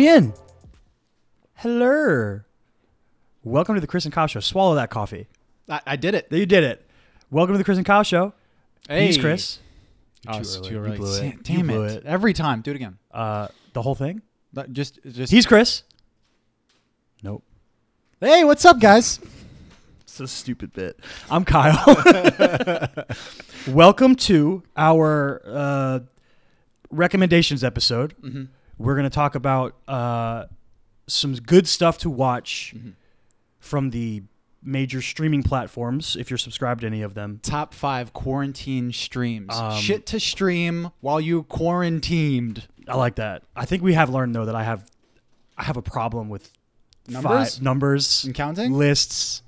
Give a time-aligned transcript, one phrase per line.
[0.00, 0.32] We in.
[1.56, 2.40] Hello.
[3.44, 4.40] Welcome to the Chris and Kyle Show.
[4.40, 5.26] Swallow that coffee.
[5.68, 6.26] I, I did it.
[6.30, 6.88] You did it.
[7.30, 8.32] Welcome to the Chris and Kyle Show.
[8.88, 9.08] Hey.
[9.08, 9.20] He's Hey.
[9.20, 9.58] Chris.
[10.26, 10.68] Oh, Too it's early.
[10.70, 11.18] too You blew it.
[11.18, 11.92] Sa- You Damn blew it.
[11.96, 12.06] it.
[12.06, 12.62] Every time.
[12.62, 12.96] Do it again.
[13.12, 14.22] Uh, the whole thing.
[14.54, 15.30] But Just, just.
[15.30, 15.82] He's Chris.
[17.22, 17.44] Nope.
[18.20, 19.20] hey, what's up, guys?
[20.06, 20.98] So stupid bit.
[21.30, 22.02] I'm Kyle.
[23.68, 26.00] Welcome to our uh,
[26.90, 28.14] recommendations episode.
[28.80, 30.46] We're going to talk about uh,
[31.06, 32.90] some good stuff to watch Mm-hmm.
[33.58, 34.22] from the
[34.62, 37.40] major streaming platforms if you're subscribed to any of them.
[37.42, 39.54] Top five quarantine streams.
[39.54, 42.66] Um, Shit to stream while you quarantined.
[42.88, 43.42] I like that.
[43.56, 44.90] I think we have learned though that I have
[45.56, 46.50] I have a problem with
[47.08, 47.54] Numbers?
[47.56, 48.72] five, numbers And counting?
[48.72, 49.42] lists.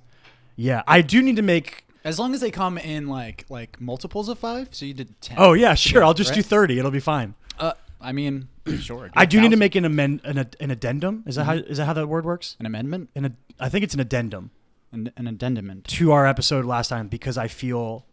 [0.56, 1.86] Yeah, I do need to make.
[2.04, 4.68] As long as they come in like like multiples of five.
[4.72, 5.36] So you did ten.
[5.40, 6.04] Oh yeah, sure.
[6.04, 6.78] I'll just do thirty.
[6.78, 7.34] It'll be fine.
[7.58, 8.48] Uh, I mean,
[8.80, 9.10] sure.
[9.14, 11.24] I do need to make an amend an, ad- an addendum.
[11.26, 12.56] Is that how is that how that word works?
[12.60, 14.50] an amendment, An ad- I think it's an addendum
[14.92, 15.82] an, an addendum.
[15.86, 18.04] to our episode last time because I feel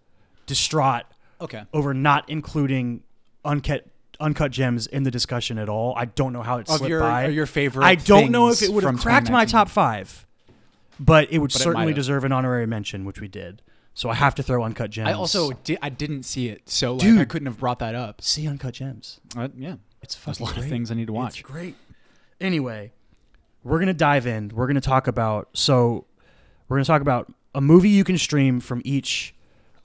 [0.45, 1.03] distraught
[1.41, 1.64] Okay.
[1.73, 3.03] over not including
[3.45, 3.86] uncut
[4.19, 5.94] uncut gems in the discussion at all.
[5.95, 7.28] I don't know how it Of slipped your by.
[7.28, 7.86] your favorite.
[7.86, 9.52] I don't know if things it would have from cracked my 2019.
[9.52, 10.25] top five,
[11.00, 13.61] but it would it certainly deserve an honorary mention, which we did.
[13.94, 15.08] So I have to throw uncut gems.
[15.09, 17.19] I also di- I didn't see it, so like, Dude.
[17.19, 18.22] I couldn't have brought that up.
[18.22, 19.19] see uncut gems.
[19.38, 19.75] Uh, yeah,
[20.16, 20.64] It's there's a lot great.
[20.66, 21.44] of things I need to It's watch.
[21.44, 21.76] great.
[22.42, 22.92] Anyway,
[23.64, 24.50] we're gonna dive in.
[24.54, 26.06] We're gonna talk about so
[26.68, 29.34] we're gonna talk about a movie you can stream from each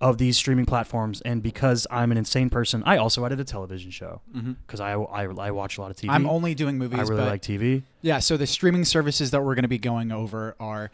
[0.00, 1.20] of these streaming platforms.
[1.22, 4.20] And because I'm an insane person, I also edit a television show
[4.67, 6.02] because I, I I watch a lot of TV.
[6.02, 6.11] Mm-hmm.
[6.11, 7.83] I'm only doing movies, I really but like TV.
[8.02, 8.19] yeah.
[8.19, 10.91] So the streaming services that we're going to be going over are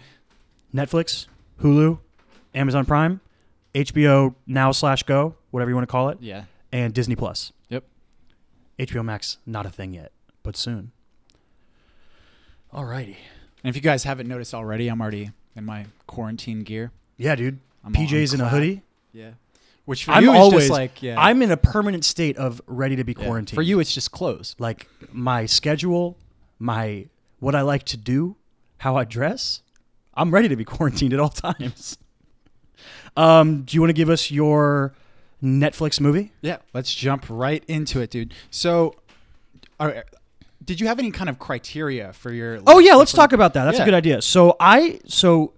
[0.73, 1.27] Netflix,
[1.61, 1.99] Hulu,
[2.55, 3.21] Amazon Prime,
[3.75, 7.53] HBO Now slash Go, whatever you want to call it, yeah, and Disney Plus.
[8.81, 10.11] HBO Max, not a thing yet,
[10.43, 10.93] but soon.
[12.73, 13.17] Alrighty.
[13.63, 16.91] And if you guys haven't noticed already, I'm already in my quarantine gear.
[17.19, 17.59] Yeah, dude.
[17.85, 18.83] I'm PJs in a hoodie.
[19.13, 19.33] Yeah.
[19.85, 21.17] Which for I'm you is always just like yeah.
[21.19, 23.25] I'm in a permanent state of ready to be yeah.
[23.25, 23.55] quarantined.
[23.55, 24.57] For you, it's just clothes.
[24.59, 26.17] like my schedule,
[26.59, 27.07] my
[27.39, 28.37] what I like to do,
[28.79, 29.63] how I dress.
[30.15, 31.99] I'm ready to be quarantined at all times.
[33.17, 34.95] Um, do you want to give us your
[35.43, 36.33] Netflix movie?
[36.43, 36.59] Yeah.
[36.75, 38.35] Let's jump right into it, dude.
[38.51, 38.95] So,
[39.79, 40.05] are,
[40.65, 42.61] did you have any kind of criteria for your?
[42.67, 43.65] Oh yeah, let's talk about that.
[43.65, 44.23] That's a good idea.
[44.23, 45.55] So I so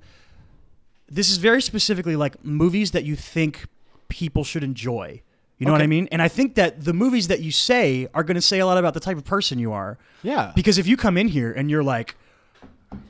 [1.09, 3.67] this is very specifically like movies that you think
[4.09, 5.23] people should enjoy.
[5.59, 6.09] You know what I mean?
[6.11, 8.79] And I think that the movies that you say are going to say a lot
[8.79, 9.97] about the type of person you are.
[10.25, 10.51] Yeah.
[10.57, 12.17] Because if you come in here and you're like,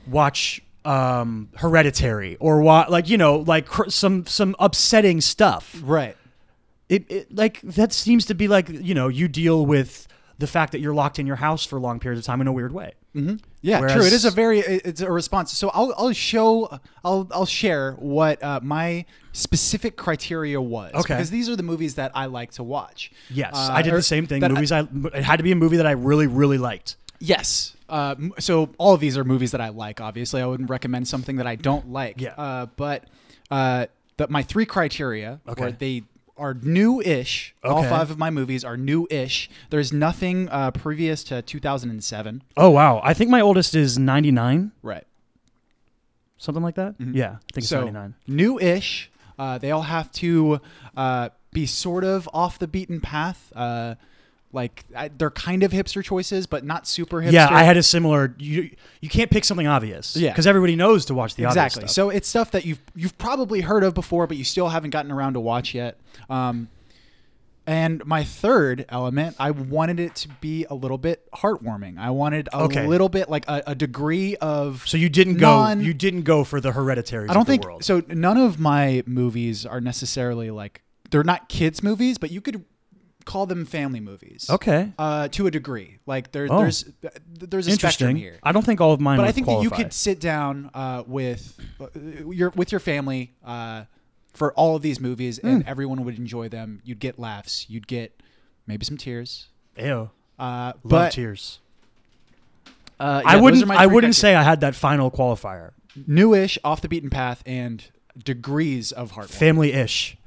[0.05, 6.15] watch um, Hereditary or wa- like you know like cr- some some upsetting stuff, right.
[6.89, 10.07] It, it like that seems to be like you know you deal with
[10.39, 12.51] the fact that you're locked in your house for long periods of time in a
[12.51, 12.93] weird way.
[13.15, 13.35] Mm-hmm.
[13.61, 14.05] Yeah, Whereas- true.
[14.05, 15.51] It is a very it's a response.
[15.53, 20.91] So I'll I'll show I'll I'll share what uh, my specific criteria was.
[20.93, 21.13] Okay.
[21.15, 23.11] Because these are the movies that I like to watch.
[23.29, 24.41] Yes, Uh, I did the same thing.
[24.41, 26.97] that I- Movies I, it had to be a movie that I really really liked.
[27.19, 27.75] Yes.
[27.87, 30.01] Uh, so all of these are movies that I like.
[30.01, 32.19] Obviously, I wouldn't recommend something that I don't like.
[32.19, 32.33] Yeah.
[32.35, 33.05] Uh, but
[33.51, 33.85] uh,
[34.17, 35.63] the, my three criteria Okay.
[35.65, 36.03] were they
[36.37, 37.53] are new-ish.
[37.63, 37.89] All Okay.
[37.89, 39.49] five of my movies are new-ish.
[39.69, 42.41] There's nothing uh, previous to 2007.
[42.57, 45.05] Oh wow, I think my oldest is 99, Right.
[46.37, 46.97] something like that.
[46.97, 47.15] Mhm.
[47.15, 48.15] Yeah, I think it's so 99.
[48.27, 49.11] new-ish.
[49.37, 50.59] Uh, they all have to
[50.95, 53.51] uh, be sort of off the beaten path.
[53.55, 53.95] Uh,
[54.53, 57.31] like I, they're kind of hipster choices, but not super hipster.
[57.33, 58.35] Yeah, I had a similar.
[58.37, 58.69] You
[59.01, 60.15] you can't pick something obvious.
[60.15, 60.31] Yeah.
[60.31, 61.79] because everybody knows to watch the exactly.
[61.79, 62.05] obvious stuff.
[62.05, 65.11] So it's stuff that you've you've probably heard of before, but you still haven't gotten
[65.11, 65.97] around to watch yet.
[66.29, 66.69] Um,
[67.65, 71.97] and my third element, I wanted it to be a little bit heartwarming.
[71.97, 72.85] I wanted a Okay.
[72.85, 74.83] little bit like a, a degree of.
[74.85, 75.69] So you didn't go.
[75.71, 77.29] you didn't go for the hereditary.
[77.29, 77.83] I don't of the think world.
[77.85, 78.03] so.
[78.09, 82.65] None of my movies are necessarily like they're not kids movies, but you could
[83.25, 84.47] call them family movies.
[84.49, 86.59] Okay, Uh, to a degree, like there, Oh.
[86.59, 86.85] there's
[87.27, 88.17] there's a spectrum interesting.
[88.17, 88.39] here.
[88.43, 89.17] I don't think all of mine.
[89.17, 91.87] but I think that you could sit down uh, with uh,
[92.29, 93.83] your with your family uh,
[94.33, 95.47] for all of these movies, Hmm.
[95.47, 96.81] and everyone would enjoy them.
[96.83, 97.65] You'd get laughs.
[97.69, 98.19] You'd get
[98.67, 99.47] maybe some tears.
[99.77, 100.09] Ew,
[100.39, 101.59] Uh, love but tears.
[102.99, 103.71] uh, I yeah, those wouldn't.
[103.71, 105.71] I wouldn't say I had that final qualifier.
[106.07, 107.83] newish, off the beaten path, and
[108.23, 109.29] degrees of heart.
[109.29, 110.17] Family-ish,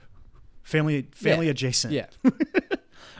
[0.63, 1.51] family family Yeah.
[1.51, 1.93] adjacent.
[1.93, 2.07] Yeah.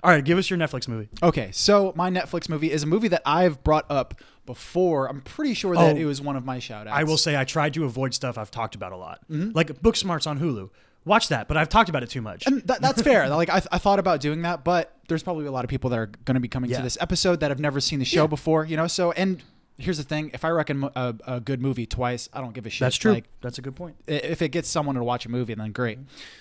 [0.07, 1.09] All right, give us your Netflix movie.
[1.21, 4.15] Okay, so my Netflix movie is a movie that I've brought up
[4.47, 5.09] before.
[5.09, 5.99] I'm pretty sure that Oh.
[5.99, 6.97] it was one of my shout outs.
[6.97, 9.51] I will say I tried to avoid stuff I've talked about a lot, Mm-hmm.
[9.55, 10.71] like Booksmarts on Hulu.
[11.05, 11.49] watch that.
[11.49, 12.47] But I've talked about it too much.
[12.47, 13.29] And that, that's fair.
[13.37, 15.99] Like I, I thought about doing that, but there's probably a lot of people that
[15.99, 16.77] are going to be coming Yeah.
[16.79, 18.65] to this episode that have never seen the show before.
[18.65, 19.43] You know, so and
[19.79, 22.71] here's the thing: if I recommend a, a good movie twice, I don't give a
[22.71, 22.81] shit.
[22.81, 23.13] That's true.
[23.13, 23.97] Like, That's a good point.
[24.07, 25.99] if it gets someone to watch a movie, then great.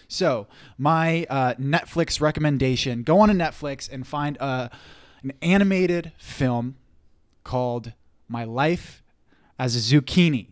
[0.08, 0.48] So
[0.78, 4.70] my uh, Netflix recommendation: go on to Netflix and find uh,
[5.24, 6.76] an animated film
[7.44, 7.94] called
[8.28, 9.04] "My Life
[9.60, 10.48] as a Zucchini."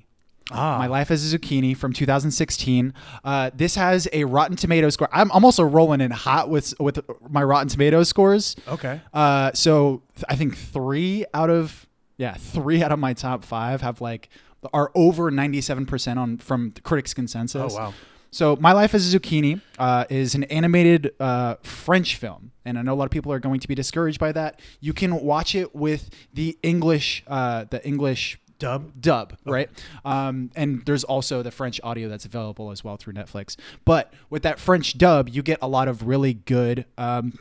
[0.52, 2.94] Ah, My Life as a Zucchini from 2016.
[3.24, 5.08] Uh, this has a Rotten Tomatoes score.
[5.14, 7.00] I'm, I'm also rolling in hot with with
[7.30, 8.58] my Rotten Tomatoes scores.
[8.68, 9.00] Okay.
[9.14, 11.88] Uh, so I think three out of
[12.24, 14.30] yeah three out of my top five have like
[14.74, 17.74] are over 97 percent on from critics consensus.
[17.74, 17.94] Oh wow.
[18.32, 22.82] So My Life as a Zucchini uh, is an animated uh, French film, and I
[22.82, 24.60] know a lot of people are going to be discouraged by that.
[24.80, 29.00] You can watch it with the English uh, the English Dub.
[29.00, 29.70] dub, right?
[30.06, 33.58] Um, and there's also the French audio that's available as well through Netflix.
[33.84, 37.34] But with that French dub, you get a lot of really good um,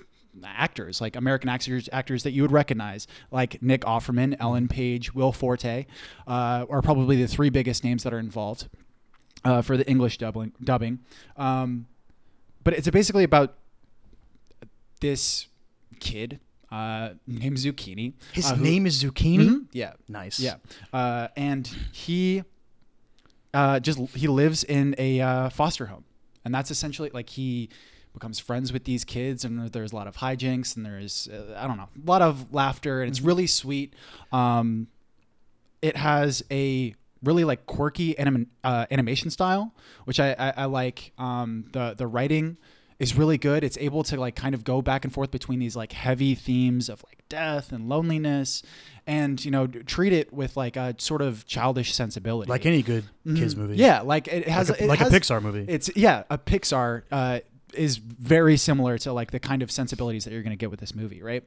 [0.45, 5.33] actors, like American actors, actors that you would recognize, like Nick Offerman, Ellen Page, Will
[5.33, 5.87] Forte,
[6.27, 8.69] uh, are probably the three biggest names that are involved
[9.45, 10.53] uh, for the English dubbing.
[10.63, 11.01] dubbing.
[11.37, 11.87] Um,
[12.65, 13.55] but it's basically about
[15.01, 15.49] this
[16.01, 16.41] kid
[16.71, 18.15] uh, named Zucchini.
[18.33, 19.47] His uh, who- name is Zucchini.
[19.49, 19.93] Mhm, Yeah.
[20.09, 20.41] Nice.
[20.41, 20.57] Yeah,
[20.93, 22.45] uh, and he
[23.53, 26.05] uh, just he lives in a uh, foster home,
[26.45, 27.69] and that's essentially like he
[28.13, 31.67] becomes friends with these kids, and there's a lot of hijinks, and there's uh, I
[31.67, 33.95] don't know, a lot of laughter, and it's really sweet.
[34.33, 34.89] Um,
[35.81, 39.73] it has a really like quirky anim- uh, animation style,
[40.05, 41.13] which I, I, I like.
[41.19, 42.57] Um, the the writing
[42.99, 43.65] is really good.
[43.65, 46.89] It's able to like kind of go back and forth between these like heavy themes
[46.89, 48.63] of like death and loneliness,
[49.07, 53.05] and you know treat it with like a sort of childish sensibility, Like any good
[53.35, 53.77] kids movie.
[53.77, 55.65] Yeah, like it has Like, a, it like has- a Pixar movie.
[55.67, 57.03] It's yeah, a Pixar.
[57.11, 57.41] Uh,
[57.75, 60.81] is very similar to like the kind of sensibilities that you're going to get with
[60.81, 61.45] this movie, right?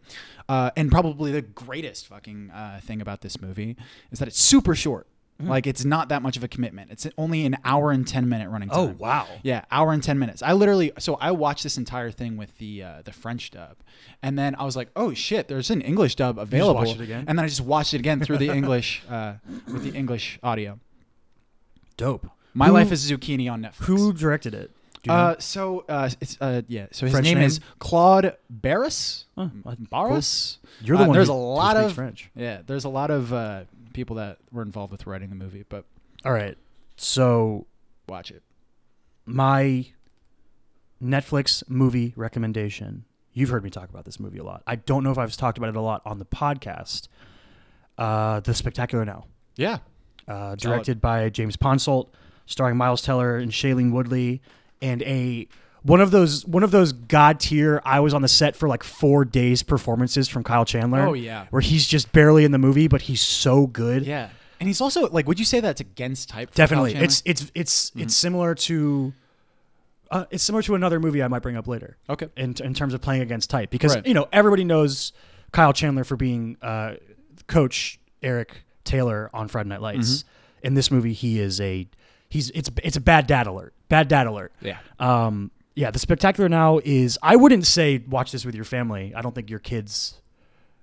[0.49, 3.75] Uh, and probably the greatest fucking uh, thing about this movie
[4.11, 5.07] is that it's super short.
[5.41, 5.49] Mm-hmm.
[5.49, 6.91] Like it's not that much of a commitment.
[6.91, 8.79] It's only an hour and ten minute running time.
[8.79, 9.27] oh wow.
[9.43, 10.41] Yeah, hour and ten minutes.
[10.41, 13.75] I literally so I watched this entire thing with the uh, the French dub,
[14.23, 16.75] and then I was like, oh shit, there's an English dub available.
[16.75, 17.25] watched it again?
[17.27, 19.33] And then I just watched it again through the English uh,
[19.67, 20.79] with the English audio.
[21.97, 22.29] Dope.
[22.53, 23.85] My Who- Life is Zucchini on Netflix.
[23.85, 24.71] Who directed it?
[25.05, 25.23] Do you know?
[25.23, 26.87] Uh, so uh, it's uh, yeah.
[26.91, 27.45] So his French name, name?
[27.47, 29.25] is Claude Barras.
[29.37, 30.57] Oh, uh, Barras.
[30.81, 31.15] You're the Uh, one.
[31.15, 32.31] there's who, a lot of French.
[32.35, 32.61] yeah.
[32.65, 35.85] There's a lot of uh, people that were involved with writing the movie, but
[36.25, 36.57] All right.
[36.97, 37.67] So
[38.09, 38.41] watch it.
[39.25, 39.85] my
[41.01, 43.05] Netflix movie recommendation.
[43.33, 44.63] You've heard me talk about this movie a lot.
[44.65, 47.07] I don't know if I've talked about it a lot on the podcast.
[47.97, 49.25] Uh, the Spectacular Now,
[49.55, 49.79] Yeah.
[50.27, 52.09] uh, directed by James Ponsoldt,
[52.45, 54.41] starring Miles Teller and Shailene Woodley,
[54.85, 55.47] and a
[55.83, 57.81] one of those one of those god tier.
[57.85, 61.01] I was on the set for like four days performances from Kyle Chandler.
[61.01, 61.45] Oh yeah.
[61.49, 64.05] where he's just barely in the movie, but he's so good.
[64.05, 64.29] Yeah.
[64.59, 66.53] And he's also like, would you say that's against type?
[66.53, 68.01] Definitely, it's it's it's Mm-hmm.
[68.01, 69.13] it's similar to.
[70.11, 71.97] Uh, it's similar to another movie I might bring up later.
[72.09, 72.29] okay.
[72.37, 74.05] in, in terms of playing against type because Right.
[74.07, 75.11] you know everybody knows
[75.51, 76.93] Kyle Chandler for being uh,
[77.47, 80.19] coach Eric Taylor on Friday Night Lights.
[80.19, 80.67] Mm-hmm.
[80.67, 81.87] In this movie, he is a
[82.29, 83.73] he's it's it's a bad dad alert.
[83.89, 84.51] Bad dad alert.
[84.61, 84.77] Yeah.
[84.99, 89.13] Um, yeah, the spectacular now is I wouldn't say watch this with your family.
[89.15, 90.21] I don't think your kids.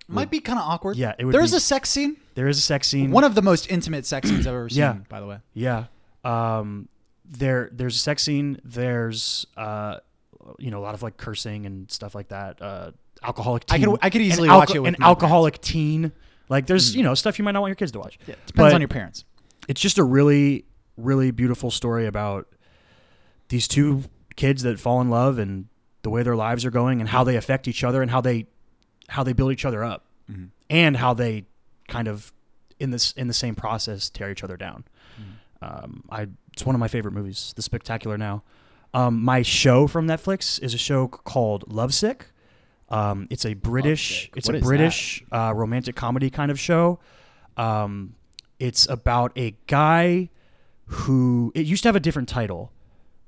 [0.09, 0.97] Might be kind of awkward.
[0.99, 2.17] Yeah, it would There's be- a sex scene.
[2.35, 3.11] There is a sex scene.
[3.11, 4.79] One of the most intimate sex scenes I've ever seen.
[4.81, 4.93] Yeah.
[5.09, 5.39] By the way.
[5.55, 5.85] Yeah.
[6.25, 6.89] Um,
[7.25, 8.61] there, there's a sex scene.
[8.65, 9.99] There's, uh,
[10.59, 12.61] you know, a lot of like cursing and stuff like that.
[12.61, 12.91] Uh,
[13.23, 13.65] alcoholic.
[13.71, 16.13] I Teen, could- I could an easily watch alco- it with an my alcoholic teen.
[16.51, 18.19] Like there's, you know, stuff you might not want your kids to watch.
[18.27, 18.35] Yeah.
[18.47, 19.25] Depends But- on your parents.
[19.69, 20.67] It's just a really,
[20.99, 22.49] really beautiful story about
[23.53, 24.05] these two
[24.35, 25.67] kids that fall in love and
[26.03, 28.47] the way their lives are going and how they affect each other and how they,
[29.09, 30.49] how they build each other up Mhm.
[30.71, 31.45] and how they
[31.89, 32.33] kind of
[32.81, 34.85] in this in the same process tear each other down.
[35.21, 35.85] Mm-hmm.
[35.85, 38.43] Um, I it's one of my favorite movies, The Spectacular Now.
[38.95, 42.27] Um, my show from Netflix is a show called Lovesick.
[42.89, 44.37] Um, it's a British Lovesick.
[44.37, 46.99] it's What a British uh, romantic comedy kind of show.
[47.57, 48.15] Um,
[48.59, 50.31] it's about a guy
[50.87, 52.73] who it used to have a different title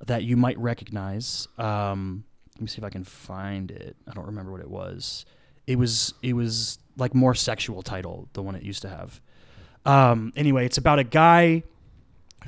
[0.07, 1.49] that you might recognize.
[1.59, 3.97] Um, let me see if I can find it.
[4.09, 5.25] I don't remember what it was.
[5.67, 9.21] It was it was like more sexual title, the one it used to have.
[9.87, 11.63] Um, anyway, it's about a guy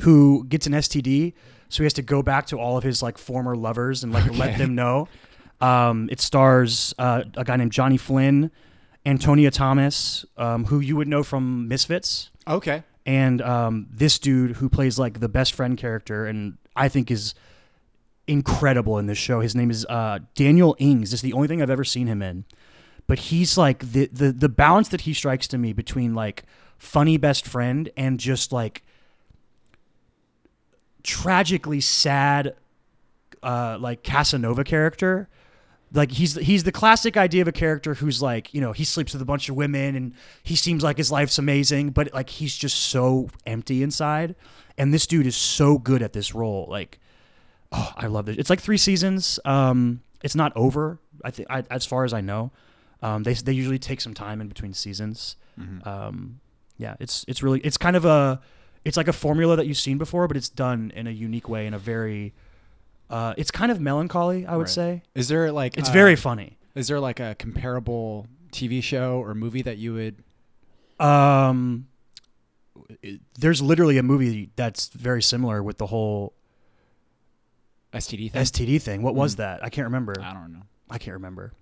[0.00, 1.32] who gets an STD,
[1.68, 4.30] so he has to go back to all of his like former lovers and like
[4.36, 5.08] let them know.
[5.58, 8.50] Um, it stars uh, a guy named Johnny Flynn,
[9.06, 12.82] Antonia Thomas, um, who you would know from Misfits, Okay.
[13.06, 17.34] and um, this dude who plays like the best friend character, and I think is
[18.26, 19.40] incredible in this show.
[19.40, 21.10] His name is uh, Daniel Ings.
[21.10, 22.44] This is the only thing I've ever seen him in,
[23.06, 26.44] but he's like the the the balance that he strikes to me between like
[26.78, 28.82] funny best friend and just like
[31.02, 32.54] tragically sad
[33.42, 35.28] uh, like Casanova character.
[35.92, 39.12] Like he's he's the classic idea of a character who's like you know he sleeps
[39.12, 42.56] with a bunch of women and he seems like his life's amazing, but like he's
[42.56, 44.34] just so empty inside.
[44.78, 46.66] And this dude is so good at this role.
[46.68, 46.98] Like,
[47.72, 48.36] oh, I love this.
[48.36, 49.38] It's like three seasons.
[49.44, 50.98] Um, it's not over.
[51.24, 52.50] I think as far as I know,
[53.02, 55.36] um, they they usually take some time in between seasons.
[55.84, 56.40] Um,
[56.78, 58.40] yeah, it's it's really it's kind of a
[58.84, 61.66] it's like a formula that you've seen before, but it's done in a unique way
[61.66, 62.34] in a very
[63.08, 64.68] uh, it's kind of melancholy, I would Right.
[64.68, 65.02] say.
[65.14, 66.58] Is there like It's uh, very funny.
[66.74, 70.16] Is there like a comparable TV show or movie that you would?
[70.98, 71.86] Um,
[73.02, 76.32] it- there's literally a movie that's very similar with the whole
[77.92, 78.42] STD thing?
[78.42, 79.02] STD thing.
[79.02, 79.38] What was Mm.
[79.38, 79.64] that?
[79.64, 80.14] I can't remember.
[80.20, 80.62] I don't know.
[80.90, 81.52] I can't remember.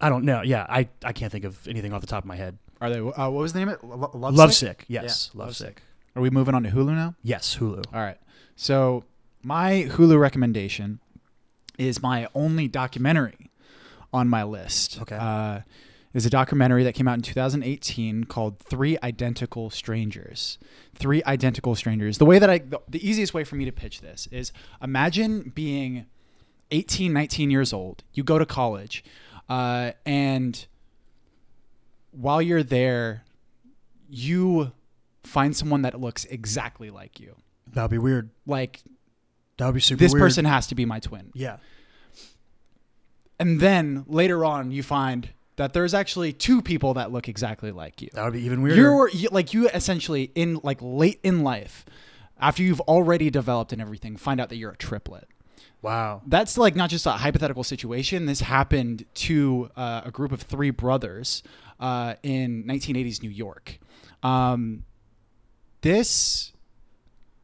[0.00, 0.42] I don't know.
[0.42, 2.58] Yeah, I, I can't think of anything off the top of my head.
[2.80, 2.98] Are they?
[2.98, 3.84] Uh, what was the name of it?
[3.84, 4.38] Lo- Lovesick?
[4.38, 4.84] Lovesick.
[4.88, 5.82] Yes, Yeah, Lovesick.
[6.16, 7.14] Are we moving on to Hulu now?
[7.22, 7.82] Yes, Hulu.
[7.92, 8.18] All right.
[8.56, 9.04] So
[9.42, 11.00] my Hulu recommendation
[11.78, 13.50] is my only documentary
[14.12, 15.00] on my list.
[15.02, 15.16] Okay.
[15.16, 15.60] Uh,
[16.14, 20.58] is a documentary that came out in 2018 called Three Identical Strangers.
[20.94, 22.18] Three Identical Strangers.
[22.18, 25.52] The way that I, the, the easiest way for me to pitch this is imagine
[25.54, 26.06] being
[26.70, 28.04] 18, 19 years old.
[28.14, 29.04] You go to college,
[29.48, 30.64] uh, and
[32.12, 33.24] while you're there,
[34.08, 34.72] you
[35.24, 37.34] find someone that looks exactly like you.
[37.72, 38.30] That would be weird.
[38.46, 38.82] Like
[39.58, 40.22] That would be super this weird.
[40.22, 41.32] person has to be my twin.
[41.34, 41.56] Yeah.
[43.40, 48.02] And then later on, you find that there's actually two people that look exactly like
[48.02, 48.08] you.
[48.12, 48.80] That would be even weirder.
[48.80, 51.84] You're you, like you essentially in like late in life,
[52.38, 55.28] after you've already developed and everything, find out that you're a triplet.
[55.82, 56.22] wow.
[56.26, 58.26] That's like not just a hypothetical situation.
[58.26, 61.42] This happened to uh, a group of three brothers
[61.78, 63.78] uh, in 1980s New York.
[64.22, 64.84] Um,
[65.82, 66.52] this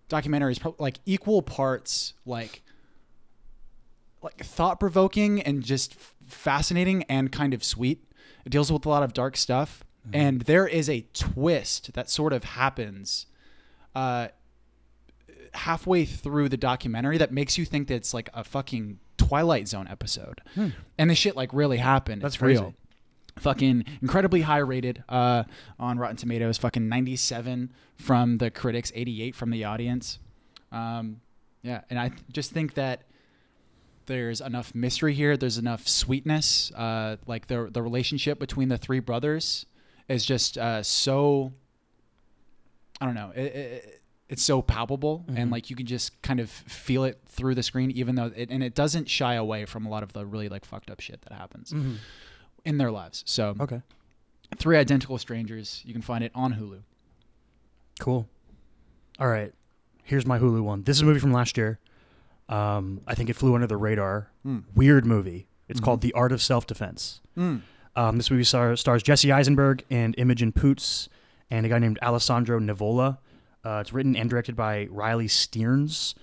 [0.08, 2.62] documentary is probably like equal parts like
[4.22, 5.94] like thought provoking and just
[6.32, 8.04] fascinating and kind of sweet.
[8.44, 12.32] It deals with a lot of dark stuff, and there is a twist that sort
[12.32, 13.26] of happens.
[13.94, 14.28] Uh,
[15.52, 19.88] halfway through the documentary that makes you think that it's like a fucking Twilight Zone
[19.88, 20.40] episode.
[20.98, 22.22] And the shit like really happened.
[22.22, 22.74] That's it's real.
[23.38, 25.44] Fucking incredibly high rated uh,
[25.78, 26.58] on Rotten Tomatoes.
[26.58, 30.18] Fucking 97 from the critics, 88 from the audience.
[30.72, 31.20] Um,
[31.62, 33.02] yeah, and I th- just think that
[34.10, 35.36] there's enough mystery here.
[35.36, 36.72] There's enough sweetness.
[36.72, 39.66] Uh, like the the relationship between the three brothers
[40.08, 41.52] is just uh, so.
[43.00, 43.32] I don't know.
[43.34, 47.54] It, it, it's so palpable, and like you can just kind of feel it through
[47.54, 50.26] the screen, even though it, and it doesn't shy away from a lot of the
[50.26, 51.96] really like fucked up shit that happens Mhm.
[52.64, 53.22] in their lives.
[53.26, 53.80] So, Okay.
[54.56, 55.82] Three Identical Strangers.
[55.86, 56.80] You can find it on Hulu.
[58.00, 58.28] Cool.
[59.18, 59.52] All right.
[60.04, 60.82] Here's my Hulu one.
[60.82, 61.78] This is a movie from last year.
[62.50, 64.30] Um, I think it flew under the radar.
[64.44, 64.64] Mm.
[64.74, 65.46] Weird movie.
[65.68, 65.84] It's Mhm.
[65.84, 67.20] called The Art of Self Defense.
[67.36, 71.08] Um, this movie star, stars Jesse Eisenberg and Imogen Poots
[71.50, 73.18] and a guy named Alessandro Nivola.
[73.64, 76.14] Uh, it's written and directed by Riley Stearns.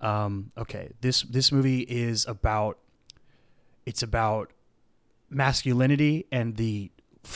[0.00, 2.78] Um, okay, this this movie is about
[3.86, 4.52] it's about
[5.30, 6.90] masculinity and the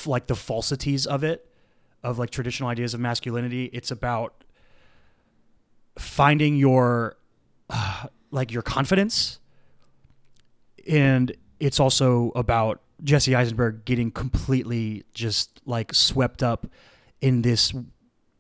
[0.05, 1.49] like the falsities of it,
[2.03, 3.67] of like traditional ideas of masculinity.
[3.73, 4.45] It's about
[5.99, 7.17] finding your
[7.71, 9.41] uh, like your confidence.
[10.87, 16.67] And it's also about Jesse Eisenberg getting completely just like swept up
[17.21, 17.73] in this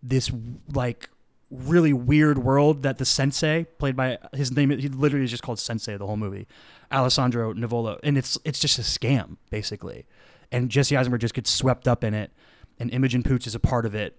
[0.02, 0.30] this
[0.72, 1.08] like
[1.50, 5.58] really weird world that the sensei played by his name he literally is just called
[5.58, 6.46] sensei the whole movie
[6.92, 10.06] Alessandro Nivola and it's it's just a scam basically.
[10.52, 12.30] And Jesse Eisenberg just gets swept up in it
[12.78, 14.18] and Imogen Poots is a part of it.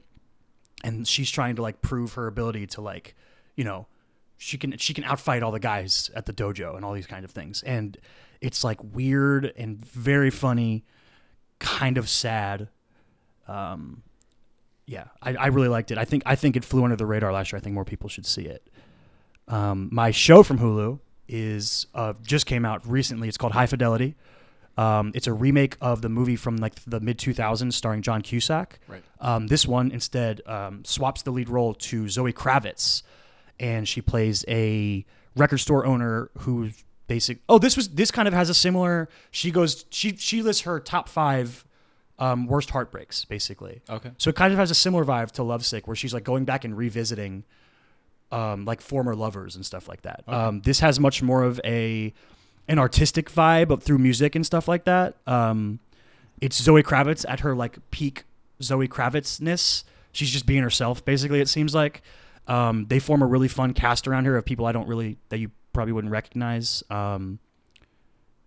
[0.84, 3.16] And she's trying to like prove her ability to like
[3.56, 3.88] you know
[4.38, 7.26] she can she can outfight all the guys at the dojo and all these kind
[7.26, 7.64] of things.
[7.64, 7.98] And
[8.42, 10.86] it's like weird and very funny
[11.60, 12.70] kind of sad.
[13.48, 14.04] Um
[14.86, 15.98] yeah I, I really liked it.
[15.98, 17.58] I think i think it flew under the radar last year.
[17.58, 18.70] I think more people should see it.
[19.48, 23.28] Um my show from hulu is uh just came out recently.
[23.28, 24.16] It's called high fidelity.
[24.78, 28.80] Um, it's a remake of the movie from like the mid 2000s starring John Cusack.
[28.88, 29.02] Right.
[29.20, 33.02] Um, this one instead um, swaps the lead role to Zoe Kravitz,
[33.60, 37.40] and she plays a record store owner who's basic.
[37.50, 39.10] Oh, this was this kind of has a similar.
[39.32, 41.66] She goes she she lists her top five
[42.20, 43.82] um, worst heartbreaks basically.
[43.90, 44.12] Okay.
[44.18, 46.66] So it kind of has a similar vibe to Lovesick, where she's like going back
[46.66, 47.44] and revisiting
[48.32, 50.24] um, like former lovers and stuff like that.
[50.28, 52.14] Um, this has much more of a
[52.68, 55.16] an artistic vibe of, through music and stuff like that.
[55.26, 55.80] Um,
[56.42, 58.26] it's Zoe Kravitz at her like peak
[58.62, 59.84] Zoe Kravitzness.
[60.12, 61.40] She's just being herself, basically.
[61.40, 62.02] It seems like
[62.48, 65.38] um, they form a really fun cast around here of people I don't really that
[65.40, 66.84] you probably wouldn't recognize.
[66.90, 67.40] Um,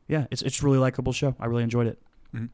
[0.08, 1.34] yeah, it's it's a really likable show.
[1.38, 1.98] I really enjoyed it.
[2.34, 2.48] Mhm.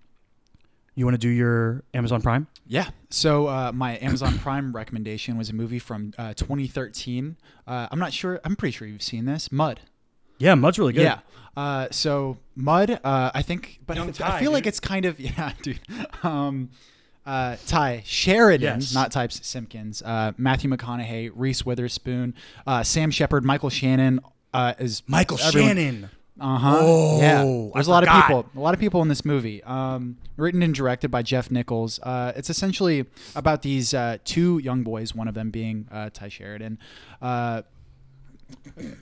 [0.95, 2.47] You want to do your Amazon Prime?
[2.67, 2.88] Yeah.
[3.11, 7.37] So uh, my Amazon Prime recommendation was a movie from uh, 2013.
[7.67, 8.41] Uh, I'm not sure.
[8.45, 9.50] I'm pretty sure you've seen this.
[9.53, 9.81] Mud.
[10.38, 11.03] Yeah, Mud's really good.
[11.03, 11.21] Yeah.
[11.57, 15.19] Uh, so Mud, uh, I think, but Young I Ty, feel like it's kind of
[15.21, 15.81] yeah, dude.
[16.23, 16.71] Um,
[17.26, 18.95] uh, Ty Sheridan, Yes.
[18.95, 20.00] not Types Simpkins.
[20.02, 22.35] Uh, Matthew McConaughey, Reese Witherspoon,
[22.66, 24.21] uh, Sam Shepard, Michael Shannon
[24.54, 26.11] uh, is Michael everyone- Shannon.
[26.38, 26.76] Uh huh.
[26.78, 27.71] Oh, yeah.
[27.73, 28.16] There's a lot forgot.
[28.18, 28.61] of people.
[28.61, 29.62] A lot of people in this movie.
[29.64, 31.99] Um, written and directed by Jeff Nichols.
[32.02, 35.14] Uh, it's essentially about these uh, two young boys.
[35.14, 36.78] One of them being uh, Ty Sheridan.
[37.23, 37.62] Uh,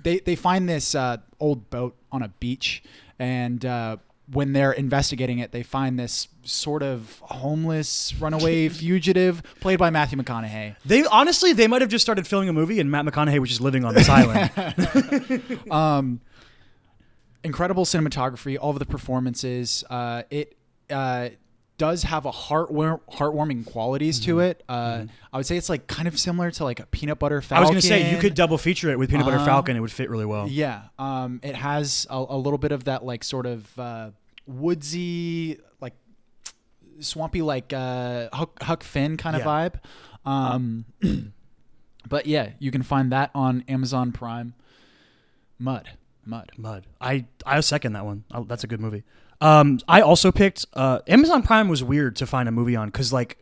[0.05, 2.83] they they find this uh, old boat on a beach,
[3.19, 3.97] and uh,
[4.33, 10.19] when they're investigating it, they find this sort of homeless runaway fugitive played by Matthew
[10.19, 10.77] McConaughey.
[10.85, 13.61] They honestly, they might have just started filming a movie, and Matt McConaughey was just
[13.61, 14.51] living on this island.
[15.71, 16.21] um,
[17.43, 19.85] incredible cinematography, all of the performances.
[19.91, 20.57] Uh, it
[20.91, 21.29] uh,
[21.77, 24.63] does have a heartwar- heartwarming qualities to it.
[24.69, 27.41] Uh, I would say it's like kind of similar to like a peanut butter I
[27.41, 27.63] falcon.
[27.63, 29.47] was gonna say you could double feature it with Peanut Butter Uh-huh.
[29.47, 30.47] Falcon; it would fit really well.
[30.49, 34.11] Yeah, um, it has a, a little bit of that like sort of uh,
[34.47, 35.95] woodsy, like
[37.01, 39.69] swampy, like uh, Huck, Huck Finn kind of Yeah.
[39.71, 39.75] vibe.
[40.31, 40.85] Um,
[42.09, 44.55] but yeah, you can find that on Amazon Prime.
[45.59, 45.89] Mud,
[46.27, 46.53] mud.
[46.57, 46.87] Mud.
[47.01, 48.25] I I second that one.
[48.31, 49.05] i that's a good movie.
[49.41, 53.13] Um, I also picked uh, Amazon Prime was weird to find a movie on because
[53.13, 53.39] like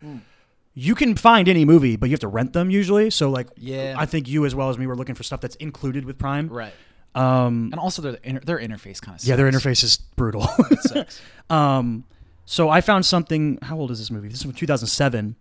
[0.75, 3.11] you can find any movie, but you have to rent them usually.
[3.11, 3.95] So like Yeah.
[3.99, 6.49] I think you as well as me were looking for stuff that's included with Prime.
[6.49, 6.73] Right.
[7.15, 10.43] Um, And also their inter- their interface kind of yeah, their interface is brutal.
[10.81, 11.21] sucks.
[11.51, 12.05] Um,
[12.47, 13.59] so I found something.
[13.63, 14.29] How old is this movie?
[14.29, 15.37] This is from 2007,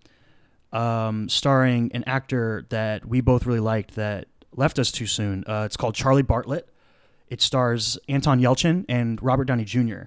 [0.73, 5.43] um, starring an actor that we both really liked that left us too soon.
[5.47, 6.67] Uh, it's called Charlie Bartlett.
[7.31, 10.01] It stars Anton Yelchin and Robert Downey Jr.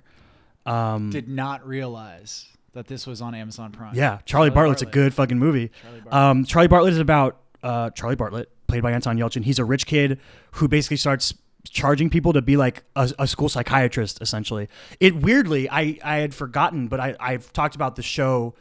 [0.66, 3.94] Um, Did not realize that this was on Amazon Prime.
[3.94, 5.70] yeah, Charlie, Bartlett's a good fucking movie.
[5.82, 6.14] Charlie Bartlett.
[6.14, 9.42] Um, Charlie Bartlett is about uh, Charlie Bartlett, played by Anton Yelchin.
[9.42, 10.20] He's a rich kid
[10.52, 11.32] who basically starts
[11.70, 14.20] charging people to be like a, a school psychiatrist.
[14.20, 14.68] Essentially,
[15.00, 18.54] it weirdly I I had forgotten, but I I've talked about the show,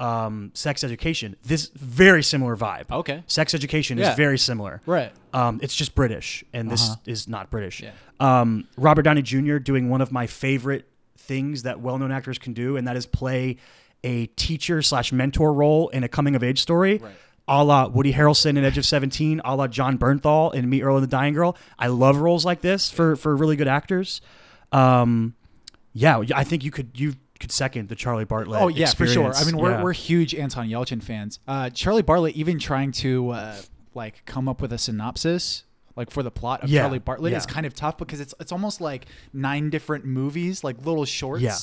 [0.00, 1.36] um, Sex Education.
[1.44, 2.90] This very similar vibe.
[2.90, 3.22] Okay.
[3.26, 4.10] Sex Education Yeah.
[4.10, 4.80] is very similar.
[4.86, 5.12] Right.
[5.32, 6.96] Um, it's just British, and this Uh-huh.
[7.06, 7.82] is not British.
[7.82, 7.90] Yeah.
[8.20, 9.58] Um, Robert Downey Jr.
[9.58, 13.56] doing one of my favorite things that well-known actors can do, and that is play
[14.02, 17.14] a teacher slash mentor role in a coming-of-age story, Right.
[17.48, 20.96] a la Woody Harrelson in Edge of Seventeen, a la Jon Bernthal in Meet Earl
[20.96, 21.56] and the Dying Girl.
[21.78, 24.20] I love roles like this for for really good actors.
[24.72, 25.34] Um,
[25.92, 28.60] yeah, I think you could you could second the Charlie Bartlett.
[28.62, 29.32] Oh yeah, for sure.
[29.34, 29.82] I mean, we're Yeah.
[29.82, 31.40] we're huge Anton Yelchin fans.
[31.48, 33.56] Uh, Charlie Bartlett even trying to uh,
[33.94, 35.64] like come up with a synopsis
[35.96, 38.52] like for the plot of Yeah, Charlie Bartlett is kind of tough because it's it's
[38.52, 41.42] almost like nine different movies, like little shorts.
[41.42, 41.56] Yeah.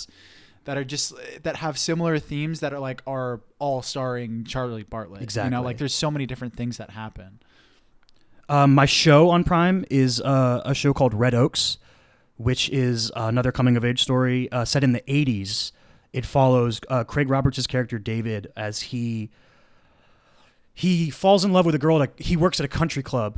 [0.65, 5.23] That are just that have similar themes that are like are all starring Charlie Bartlett.
[5.23, 5.45] Exactly.
[5.45, 5.49] You Exactly.
[5.57, 7.39] know, like there's so many different things that happen.
[8.47, 11.77] Um, my show on Prime is uh, a show called Red Oaks,
[12.41, 15.71] which is another coming of age story uh, set in the 80s.
[16.13, 19.29] It follows uh, Craig Roberts' character David as he
[20.73, 23.37] he falls in love with a girl that he works at a country club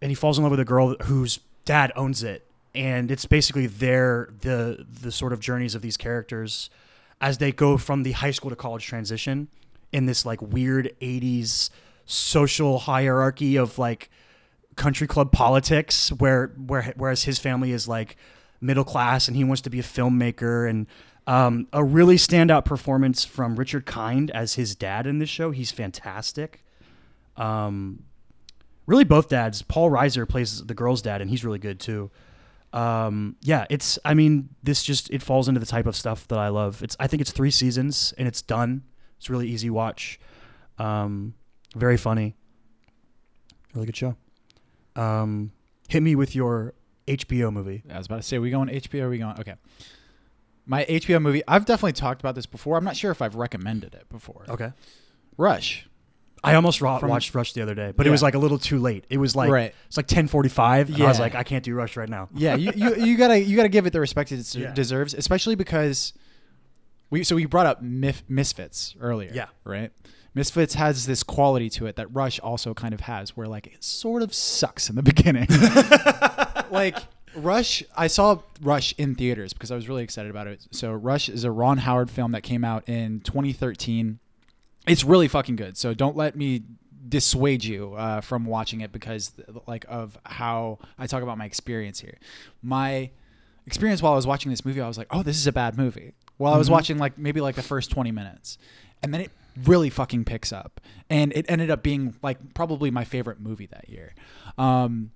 [0.00, 3.66] and he falls in love with a girl whose dad owns it and it's basically
[3.66, 6.70] their the the sort of journeys of these characters
[7.20, 9.48] as they go from the high school to college transition
[9.92, 11.70] in this like weird 80s
[12.06, 14.10] social hierarchy of like
[14.76, 18.16] country club politics where where whereas his family is like
[18.60, 20.86] middle class and he wants to be a filmmaker and
[21.26, 25.50] um, a really standout performance from Richard Kind as his dad in this show.
[25.50, 26.64] He's fantastic.
[27.36, 28.04] Um,
[28.86, 29.62] really, both dads.
[29.62, 32.10] Paul Reiser plays the girl's dad, and he's really good too.
[32.72, 33.98] Um, yeah, it's.
[34.04, 36.82] I mean, this just it falls into the type of stuff that I love.
[36.82, 36.96] It's.
[36.98, 38.82] I think it's three seasons and it's done.
[39.18, 40.18] It's really easy watch.
[40.78, 41.34] Um,
[41.76, 42.34] very funny.
[43.74, 44.16] Really good show.
[44.96, 45.52] Um,
[45.88, 46.74] hit me with your
[47.16, 47.82] HBO movie.
[47.90, 49.02] I was about to say, we going HBO?
[49.02, 49.38] Are we going?
[49.40, 49.54] Okay.
[50.66, 51.42] My HBO movie.
[51.48, 52.76] I've definitely talked about this before.
[52.76, 54.44] I'm not sure if I've recommended it before.
[54.48, 54.72] Okay.
[55.36, 55.86] Rush.
[56.42, 58.58] I almost ro- From- watched Rush the other day, but it was like a little
[58.58, 59.04] too late.
[59.10, 59.74] It was like Right.
[59.88, 61.22] it's like ten forty five, and I was Yeah.
[61.24, 62.28] like, I can't do Rush right now.
[62.34, 64.72] Yeah, you, you you gotta you gotta give it the respect it Yeah.
[64.72, 66.14] deserves, especially because
[67.10, 69.30] we so we brought up Mif- Misfits earlier.
[69.34, 69.46] Yeah.
[69.64, 69.90] Right.
[70.32, 73.84] Misfits has this quality to it that Rush also kind of has, where like it
[73.84, 75.46] sort of sucks in the beginning.
[76.70, 76.96] like
[77.34, 80.66] Rush, I saw Rush in theaters because I was really excited about it.
[80.70, 84.18] So Rush is a Ron Howard film that came out in 2013.
[84.86, 85.76] It's really fucking good.
[85.76, 86.62] So don't let me
[87.08, 89.32] dissuade you uh, from watching it because
[89.66, 92.18] like of how I talk about my experience here.
[92.62, 93.10] My
[93.66, 95.76] experience while I was watching this movie, I was like, oh, this is a bad
[95.76, 96.14] movie.
[96.36, 98.58] While I was watching like maybe like the first 20 minutes.
[99.02, 99.30] And then it
[99.64, 100.80] really fucking picks up.
[101.08, 104.14] And it ended up being like probably my favorite movie that year.
[104.58, 105.10] Um,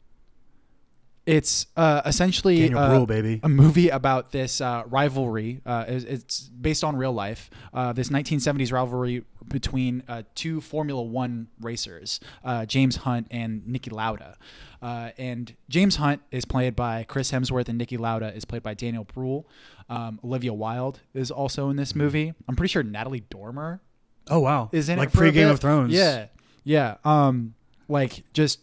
[1.27, 3.41] it's uh, essentially Daniel uh, Bruhl, baby.
[3.43, 5.61] a movie about this uh, rivalry.
[5.65, 7.51] Uh, it's, it's based on real life.
[7.73, 13.93] Uh, this 1970s rivalry between uh, two Formula One racers, uh, James Hunt and Niki
[13.93, 14.37] Lauda.
[14.83, 18.75] Uh, and James Hunt is played by Chris Hemsworth, and Niki Lauda is played by
[18.75, 19.47] Daniel Bruhl.
[19.89, 22.35] Um, Olivia Wilde is also in this movie.
[22.49, 23.81] I'm pretty sure Natalie Dormer
[24.29, 25.93] Oh wow, is in like pre Game of Thrones.
[25.93, 26.27] Yeah,
[26.65, 26.97] yeah.
[27.05, 27.55] Um,
[27.89, 28.61] like just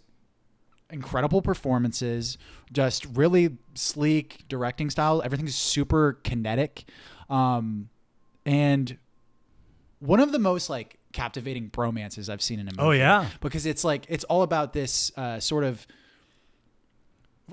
[0.92, 2.38] incredible performances,
[2.72, 5.22] just really sleek directing style.
[5.24, 6.86] Everything's super kinetic,
[7.30, 7.90] um,
[8.46, 8.98] and
[10.00, 12.82] one of the most like captivating bromances I've seen in a movie.
[12.82, 13.28] Oh, yeah.
[13.40, 15.86] because it's like it's all about this uh, sort of.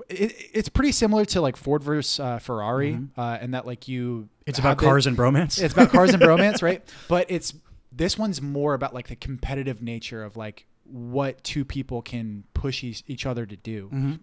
[0.07, 4.11] It, it's pretty similar to like Ford versus uh, Ferrari, uh, and that like you.
[4.11, 4.25] Mm-hmm.
[4.47, 5.61] It's about cars and bromance.
[5.61, 6.81] it's about cars and bromance, right?
[7.07, 7.53] But it's
[7.91, 12.83] this one's more about like the competitive nature of like what two people can push
[12.83, 13.85] each, each other to do.
[13.87, 14.13] Mm-hmm.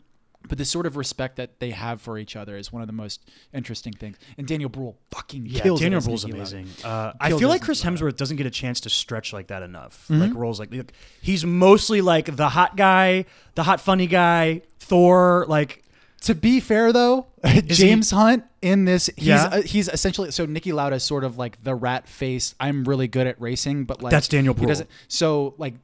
[0.49, 2.93] But the sort of respect that they have for each other is one of the
[2.93, 3.21] most
[3.53, 4.17] interesting things.
[4.39, 5.81] And Daniel Bruhl fucking yeah, kills.
[5.81, 6.69] Daniel Bruhl's amazing.
[6.85, 7.83] Uh, I feel like Chris.
[7.83, 10.07] Hemsworth doesn't get a chance to stretch like that enough.
[10.09, 10.21] Mhm.
[10.21, 13.25] Like roles like look, he's mostly like the hot guy,
[13.57, 15.47] the hot funny guy, Thor.
[15.49, 15.83] Like
[16.23, 19.47] To be fair, though, he- James Hunt in this, he's Yeah?
[19.47, 22.55] uh, he's essentially so Niki Lauda is sort of like the rat face.
[22.61, 24.81] I'm really good at racing, but like That's Daniel he Bruhl.
[25.09, 25.75] So like,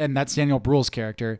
[0.00, 1.38] and that's Daniel Bruhl's character.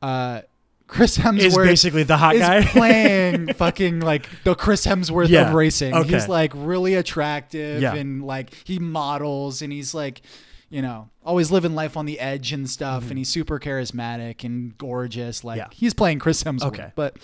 [0.00, 0.40] Uh,
[0.86, 2.64] Chris Hemsworth is basically the hot is guy.
[2.66, 5.48] playing fucking like the Chris Hemsworth Yeah.
[5.48, 5.92] of racing.
[5.94, 6.14] Okay.
[6.14, 7.94] He's like really attractive Yeah.
[7.94, 10.22] and like he models and he's like,
[10.70, 13.08] you know, always living life on the edge and stuff.
[13.10, 15.42] And he's super charismatic and gorgeous.
[15.42, 15.72] Like Mm-hmm.
[15.72, 15.76] Yeah.
[15.76, 16.66] he's playing Chris Hemsworth.
[16.68, 16.92] Okay.
[16.94, 17.16] But,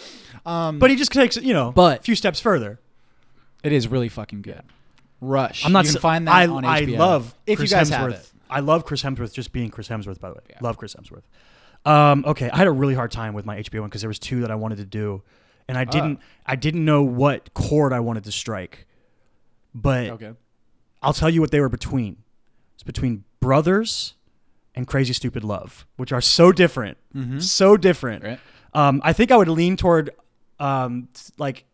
[0.44, 2.80] um, but he just takes you know But- a few steps further.
[3.62, 4.62] it is really fucking good.
[5.20, 5.64] Rush.
[5.64, 5.84] I'm not.
[5.84, 7.96] You can find that I, on I love if Chris you guys Hemsworth.
[7.98, 8.31] have it.
[8.52, 10.20] I love Chris Hemsworth just being Chris Hemsworth.
[10.20, 10.58] By the way, Yeah.
[10.60, 11.22] love Chris Hemsworth.
[11.84, 14.18] Um, okay, I had a really hard time with my HBO one because there was
[14.20, 15.22] two that I wanted to do,
[15.68, 16.20] and I didn't.
[16.46, 18.86] I didn't know what chord I wanted to strike,
[19.74, 20.32] but Okay.
[21.02, 22.18] I'll tell you what they were between.
[22.74, 24.14] It's between Brothers
[24.74, 27.40] and Crazy Stupid Love, which are so different, Mm-hmm.
[27.40, 28.22] so different.
[28.24, 28.40] Right.
[28.74, 30.10] Um, I think I would lean toward,
[30.60, 31.64] um, like,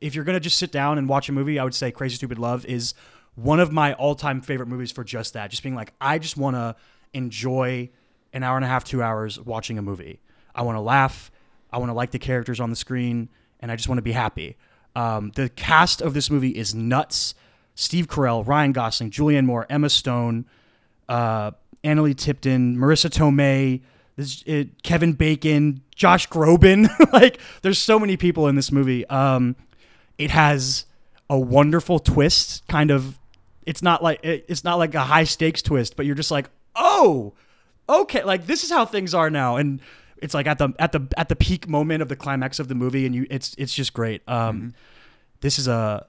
[0.00, 2.38] if you're gonna just sit down and watch a movie, I would say Crazy Stupid
[2.38, 2.94] Love is
[3.34, 5.50] one of my all-time favorite movies for just that.
[5.50, 6.76] Just being like, I just want to
[7.12, 7.90] enjoy
[8.32, 10.20] an hour and a half, two hours watching a movie.
[10.54, 11.30] I want to laugh.
[11.72, 13.28] I want to like the characters on the screen,
[13.60, 14.56] and I just want to be happy.
[14.96, 17.34] Um, the cast of this movie is nuts.
[17.74, 20.46] Steve Carell, Ryan Gosling, Julianne Moore, Emma Stone,
[21.08, 21.52] uh,
[21.84, 23.80] Analeigh Tipton, Marisa Tomei,
[24.16, 26.88] this, it, Kevin Bacon, Josh Groban.
[27.12, 29.06] like, there's so many people in this movie.
[29.06, 29.56] Um,
[30.18, 30.86] it has
[31.30, 32.66] a wonderful twist.
[32.68, 33.18] Kind of,
[33.70, 37.32] it's not like it's not like a high stakes twist, but you're just like, oh,
[37.88, 39.80] okay, like this is how things are now, and
[40.16, 42.74] it's like at the at the at the peak moment of the climax of the
[42.74, 44.22] movie, and you it's it's just great.
[44.28, 44.74] Um,
[45.40, 46.06] This is a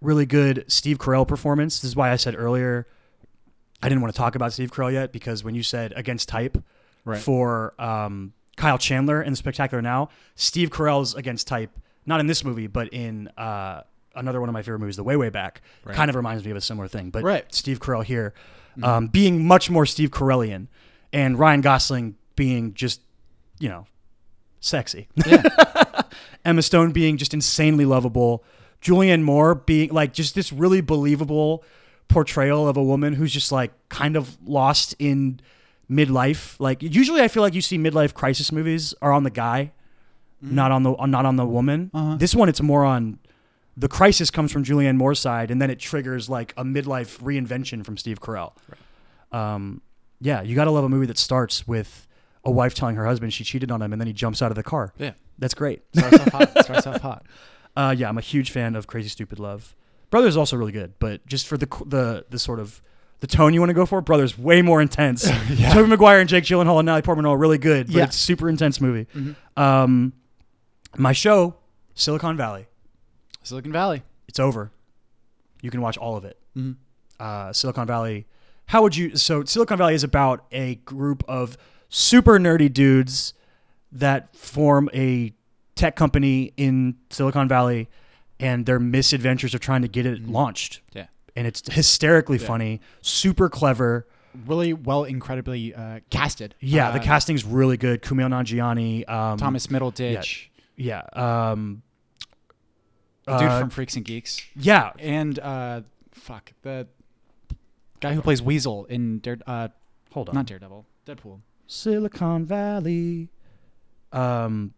[0.00, 1.80] really good Steve Carell performance.
[1.80, 2.86] This is why I said earlier
[3.82, 6.56] I didn't want to talk about Steve Carell yet because when you said against type
[7.04, 7.20] Right.
[7.20, 11.70] for um, Kyle Chandler in The Spectacular Now, Steve Carell's against type,
[12.04, 13.82] not in this movie, but in uh,
[14.16, 15.62] another one of my favorite movies, The Way Way Back.
[15.84, 15.94] Right.
[15.94, 17.52] Kind of reminds me of a similar thing, but Right.
[17.54, 18.34] Steve Carell here
[18.82, 20.68] um, being much more Steve Carellian
[21.12, 23.00] and Ryan Gosling being just,
[23.58, 23.86] you know,
[24.60, 25.08] sexy.
[25.24, 25.42] Yeah.
[26.44, 28.44] Emma Stone being just insanely lovable.
[28.82, 31.64] Julianne Moore being like just this really believable
[32.08, 35.40] portrayal of a woman who's just like kind of lost in
[35.90, 36.56] midlife.
[36.60, 39.72] Like usually I feel like you see midlife crisis movies are on the guy,
[40.40, 41.90] not on the not on the woman.
[41.92, 42.16] Uh-huh.
[42.16, 43.18] This one it's more on
[43.76, 47.84] the crisis comes from Julianne Moore's side and then it triggers like a midlife reinvention
[47.84, 48.52] from Steve Carell.
[49.32, 49.82] Um,
[50.20, 52.06] yeah, you got to love a movie that starts with
[52.44, 54.54] a wife telling her husband she cheated on him and then he jumps out of
[54.56, 54.92] the car.
[54.98, 55.12] Yeah.
[55.38, 55.82] That's great.
[55.94, 56.50] Starts off hot.
[56.64, 57.26] Starts off hot.
[57.76, 59.74] Uh, yeah, I'm a huge fan of Crazy Stupid Love.
[60.08, 62.80] Brothers is also really good, but just for the the the sort of
[63.20, 65.28] the tone you want to go for, Brothers way more intense.
[65.50, 65.74] Yeah.
[65.74, 68.04] Tobey Maguire and Jake Gyllenhaal and Natalie Portman are really good, but Yeah.
[68.04, 69.06] it's a super intense movie.
[69.14, 69.34] Mhm.
[69.60, 70.12] Um,
[70.96, 71.56] my show,
[71.94, 72.66] Silicon Valley,
[73.46, 74.02] Silicon Valley.
[74.28, 74.70] it's over.
[75.62, 76.38] You can watch all of it.
[76.56, 76.72] Mm-hmm.
[77.18, 78.26] Uh, Silicon Valley
[78.66, 79.16] how would you?
[79.16, 81.56] So Silicon Valley is about a group of
[81.88, 83.32] super nerdy dudes
[83.92, 85.32] that form a
[85.76, 87.88] tech company in Silicon Valley,
[88.40, 90.80] and their misadventures of trying to get it launched.
[90.92, 91.06] Yeah.
[91.36, 94.06] And it's hysterically funny, super clever.
[94.46, 96.54] Really well, incredibly uh, casted.
[96.60, 98.02] Yeah, Uh, the casting's really good.
[98.02, 101.82] Kumail Nanjiani, um, Thomas Middleditch, Yeah, um,
[103.26, 106.86] the dude uh, from Freaks and Geeks, yeah, and uh, fuck the
[108.00, 109.68] guy who plays Weasel in Dare, uh,
[110.12, 110.34] hold on.
[110.34, 111.40] not Daredevil, Deadpool.
[111.66, 113.28] Silicon Valley.
[114.12, 114.72] Um,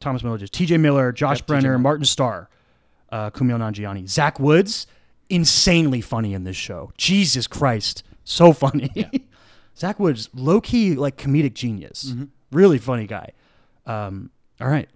[0.00, 0.78] Thomas Middleditch, T.J.
[0.78, 1.80] Miller, Josh Yep, Brener.
[1.80, 2.48] Martin Starr,
[3.10, 4.86] uh, Kumail Nanjiani, Zach Woods,
[5.28, 6.90] insanely funny in this show.
[6.96, 8.90] Jesus Christ, so funny.
[8.94, 9.08] Yeah.
[9.78, 12.24] Zach Woods, low key like comedic genius, Mm-hmm.
[12.50, 13.30] really funny guy.
[13.86, 14.30] Um,
[14.60, 14.88] all right,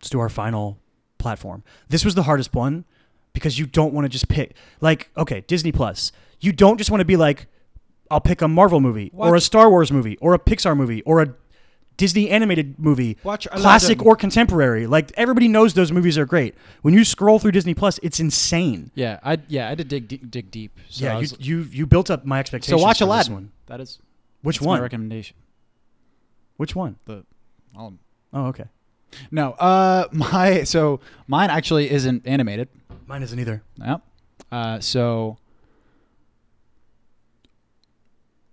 [0.00, 0.78] let's do our final
[1.24, 1.62] platform.
[1.88, 2.84] This was the hardest one
[3.32, 6.12] because you don't want to just pick like okay Disney Plus.
[6.40, 7.46] You don't just want to be like
[8.10, 11.22] I'll pick a Marvel movie or a Star Wars movie or a Pixar movie or
[11.22, 11.34] a
[11.96, 14.86] Disney animated movie, Watch classic or contemporary.
[14.86, 16.54] Like everybody knows those movies are great.
[16.82, 18.90] When you scroll through Disney Plus, it's insane.
[18.94, 20.72] Yeah, I yeah I had to dig dig, dig deep.
[20.88, 22.80] So yeah, you, was- you you built up my expectations.
[22.80, 23.52] so watch for this one.
[23.66, 23.98] That is
[24.42, 24.78] Which that's one?
[24.78, 25.36] My recommendation.
[26.56, 26.96] Which one?
[27.06, 27.24] The
[27.76, 27.94] I'll,
[28.32, 28.64] Oh, okay.
[29.30, 32.68] No, uh, my so mine actually isn't animated.
[33.06, 33.62] Mine isn't either.
[33.84, 34.00] Yep.
[34.50, 35.36] Uh, so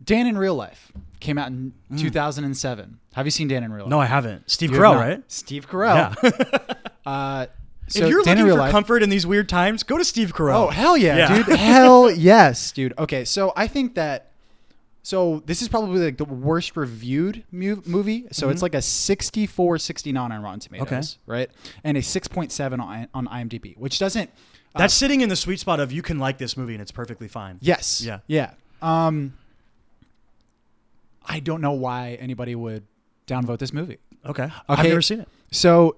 [0.04, 3.00] Dan in Real Life came out in 2007.
[3.14, 3.90] Have you seen Dan in Real Life?
[3.90, 4.50] No, I haven't.
[4.50, 5.24] Steve You Carell, right?
[5.28, 6.16] Steve Carell.
[6.24, 6.76] Yeah.
[7.04, 7.48] Uh,
[7.88, 10.06] so if you're Dan in looking for Life, comfort in these weird times, go to
[10.06, 10.54] Steve Carell.
[10.54, 11.44] Oh hell yeah, Yeah.
[11.44, 11.58] dude!
[11.58, 12.94] hell yes, dude.
[13.00, 14.31] Okay, so I think that
[15.04, 18.26] so this is probably like the worst reviewed mu- movie.
[18.32, 20.96] So it's like a 64, 69 on Rotten Tomatoes, Mm-hmm.
[20.96, 21.08] Okay.
[21.26, 21.50] right?
[21.84, 24.30] And a six point seven on on IMDb, which doesn't.
[24.76, 26.92] uh, That's sitting in the sweet spot of you can like this movie and it's
[26.92, 27.58] perfectly fine.
[27.62, 28.20] yes, Yeah.
[28.28, 28.52] yeah.
[28.82, 29.34] Um,
[31.26, 32.84] I don't know why anybody would
[33.28, 33.98] downvote this movie.
[34.26, 34.44] Okay.
[34.44, 34.54] okay.
[34.70, 35.28] I've never seen it.
[35.52, 35.98] So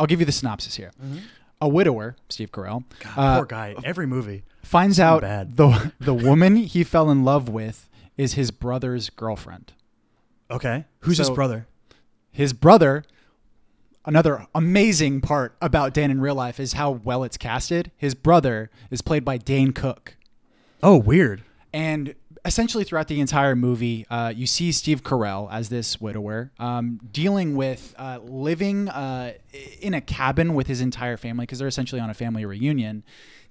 [0.00, 0.90] I'll give you the synopsis here.
[1.02, 1.18] Mm-hmm.
[1.64, 3.74] A widower, Steve Carell, God, uh, poor guy.
[3.82, 4.44] Every movie.
[4.62, 5.56] finds out bad.
[5.56, 9.72] the the woman he fell in love with is his brother's girlfriend.
[10.50, 10.84] Okay.
[11.00, 11.66] Who's his brother?
[12.30, 13.02] His brother,
[14.04, 17.90] another amazing part about Dan in real life is how well it's casted.
[17.96, 20.18] His brother is played by Dane Cook.
[20.82, 21.44] Oh, weird.
[21.72, 27.00] And essentially, throughout the entire movie, uh, you see Steve Carell as this widower um,
[27.10, 29.32] dealing with uh, living uh,
[29.80, 33.02] in a cabin with his entire family because they're essentially on a family reunion,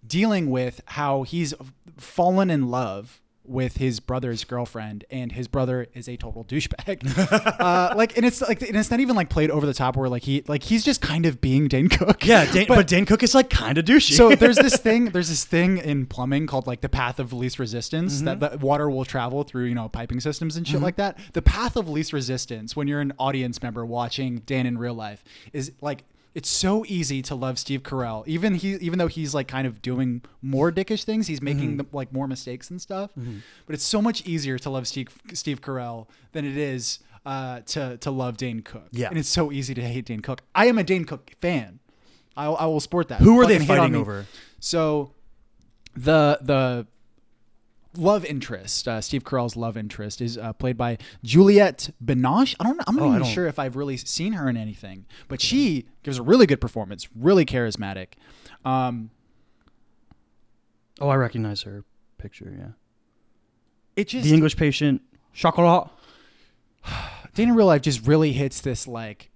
[0.06, 1.54] dealing with how he's
[1.98, 7.04] fallen in love with his brother's girlfriend and his brother is a total douchebag.
[7.64, 10.10] Uh, like and it's like and it's not even like played over the top where
[10.10, 12.26] like he like he's just kind of being dane cook.
[12.26, 14.14] Yeah, Dan, but, Dan Cook is like kind of douchey.
[14.14, 17.60] so there's this thing there's this thing in plumbing called like the path of least
[17.60, 21.18] resistance that the water will travel through you know piping systems and shit like that.
[21.34, 25.24] The path of least resistance when you're an audience member watching dan in real life
[25.54, 26.04] is like
[26.36, 29.82] it's so easy to love Steve Carell, even he, even though he's like kind of
[29.82, 33.12] doing more dickish things, he's making the, like more mistakes and stuff.
[33.66, 37.98] But it's so much easier to love Steve Steve Carell than it is uh, to
[37.98, 38.88] to love Dane Cook.
[38.92, 39.10] Yeah.
[39.10, 40.42] and it's so easy to hate Dane Cook.
[40.56, 41.80] I am a Dane Cook fan.
[42.36, 43.20] I, I will sport that.
[43.22, 44.26] Who are they Fucking on fighting over?
[44.60, 45.12] So
[45.96, 46.88] the the
[47.98, 52.56] love interest, uh, Steve Carell's love interest, is uh, played by Juliette Binoche.
[52.60, 52.82] I don't.
[52.88, 56.18] I'm not Oh, even sure if I've really seen her in anything, but she gives
[56.18, 57.08] a really good performance.
[57.16, 58.14] Really charismatic.
[58.66, 59.10] Um,
[61.02, 61.84] Oh, I recognize her
[62.18, 62.54] picture.
[62.58, 62.68] Yeah.
[63.96, 65.02] it just The English Patient.
[65.34, 65.90] Chocolat.
[67.34, 69.32] Dan in real life just really hits this like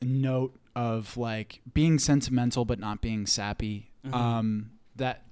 [0.00, 3.90] note of like being sentimental but not being sappy.
[4.06, 4.14] Mm-hmm.
[4.14, 5.22] Um, that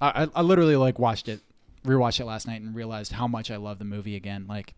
[0.00, 1.40] I I literally like watched it,
[1.84, 4.46] rewatched it last night, and realized how much I love the movie again.
[4.48, 4.74] Like,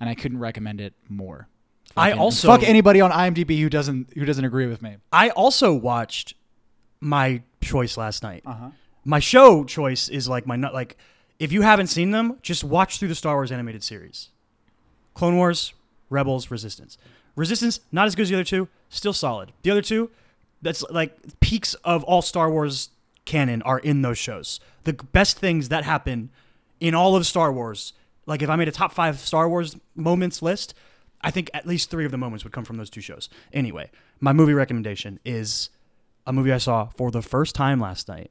[0.00, 1.48] and I couldn't recommend it more.
[1.96, 4.96] I Fucking- also- fuck anybody on IMDb who doesn't who doesn't agree with me.
[5.12, 6.34] I also watched
[7.00, 8.42] my choice last night.
[8.46, 8.70] Uh huh.
[9.04, 10.74] My show choice is like my nut.
[10.74, 10.96] Like,
[11.38, 14.28] if you haven't seen them, just watch through the Star Wars animated series.
[15.14, 15.72] Clone Wars,
[16.10, 16.98] Rebels, Resistance.
[17.34, 19.52] Resistance not as good as the other two, still solid.
[19.62, 20.10] The other two,
[20.60, 22.90] that's like peaks of all Star Wars
[23.24, 24.60] canon are in those shows.
[24.88, 26.30] The best things that happen
[26.80, 27.92] in all of Star Wars.
[28.24, 30.72] Like if I made a top five Star Wars moments list,
[31.20, 33.28] I think at least three of the moments would come from those two shows.
[33.52, 35.68] Anyway, my movie recommendation is
[36.26, 38.30] a movie I saw for the first time last night.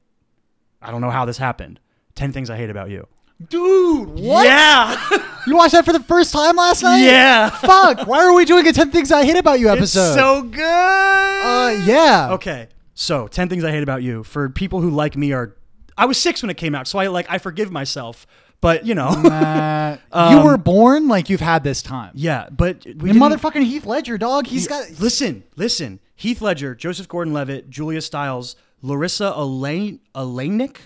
[0.82, 1.78] I don't know how this happened.
[2.16, 3.06] Ten Things I Hate About You.
[3.48, 4.44] Dude, what?
[4.44, 4.96] Yeah.
[5.46, 6.98] You watched that for the first time last night?
[7.04, 7.48] yeah.
[7.48, 8.06] Fuck.
[8.06, 10.14] Why are we doing a ten things I hate about you It's episode?
[10.14, 10.60] so good.
[10.62, 12.28] Uh, yeah.
[12.32, 12.68] Okay.
[12.94, 14.24] So, 10 Things I Hate About You.
[14.24, 15.54] For people who like me are
[15.98, 18.26] I was six when it came out, so I like I forgive myself.
[18.60, 22.12] But you know, Uh, Um, you were born like you've had this time.
[22.14, 22.48] yeah.
[22.50, 24.46] But we And didn't- motherfucking Heath Ledger, dog.
[24.46, 24.98] He's got.
[25.00, 26.00] listen, listen.
[26.16, 30.76] Heath Ledger, Joseph Gordon-Levitt, Julia Stiles, Larisa Oleynik,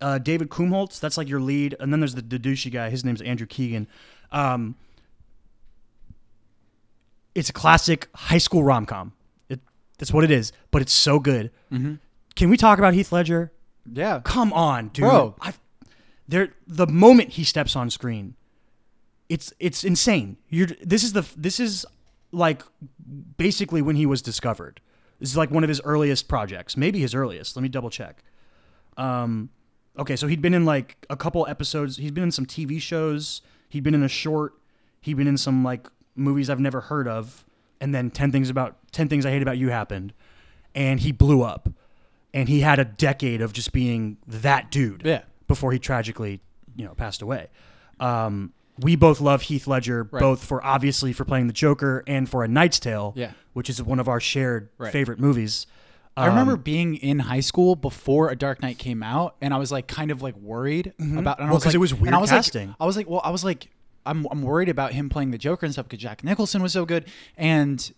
[0.00, 0.98] uh, David Krumholtz.
[0.98, 2.90] That's like your lead, and then there's the, the douchey guy.
[2.90, 3.86] His name's Andrew Keegan.
[4.32, 4.74] Um,
[7.34, 9.12] it's a classic high school rom com.
[9.48, 9.60] It,
[9.98, 11.50] that's what it is, but it's so good.
[11.70, 13.52] Can we talk about Heath Ledger?
[13.92, 14.20] Yeah.
[14.24, 15.04] Come on, dude.
[15.04, 15.34] Bro.
[15.40, 15.54] I,
[16.28, 18.34] there, the moment he steps on screen,
[19.28, 20.36] it's it's insane.
[20.48, 21.86] You're this is the this is
[22.32, 22.62] like
[23.36, 24.80] basically when he was discovered.
[25.18, 27.56] This is like one of his earliest projects, maybe his earliest.
[27.56, 28.22] Let me double check.
[28.96, 29.50] Um,
[29.98, 31.96] okay, so he'd been in like a couple episodes.
[31.96, 33.40] He's been in some TV shows.
[33.68, 34.54] He'd been in a short.
[35.00, 37.44] He'd been in some like movies I've never heard of.
[37.80, 40.12] And then ten things about ten things I hate about you happened,
[40.74, 41.68] and he blew up.
[42.34, 45.22] And he had a decade of just being that dude Yeah.
[45.48, 46.40] before he tragically,
[46.76, 47.48] you know, passed away.
[48.00, 50.20] Um, we both love Heath Ledger, Right.
[50.20, 53.30] both for obviously for playing the Joker and for A Knight's Tale, Yeah.
[53.54, 54.92] which is one of our shared Right.
[54.92, 55.66] favorite movies.
[56.18, 59.58] I remember Um, being in high school before A Dark Knight came out, and I
[59.58, 61.06] was like kind of like worried about.
[61.08, 61.44] And I Mm-hmm.
[61.44, 62.68] Well, was 'cause it like- was and weird I was casting.
[62.68, 63.68] Like, I was like, well, I was like,
[64.04, 66.84] I'm I'm worried about him playing the Joker and stuff because Jack Nicholson was so
[66.86, 67.92] good, and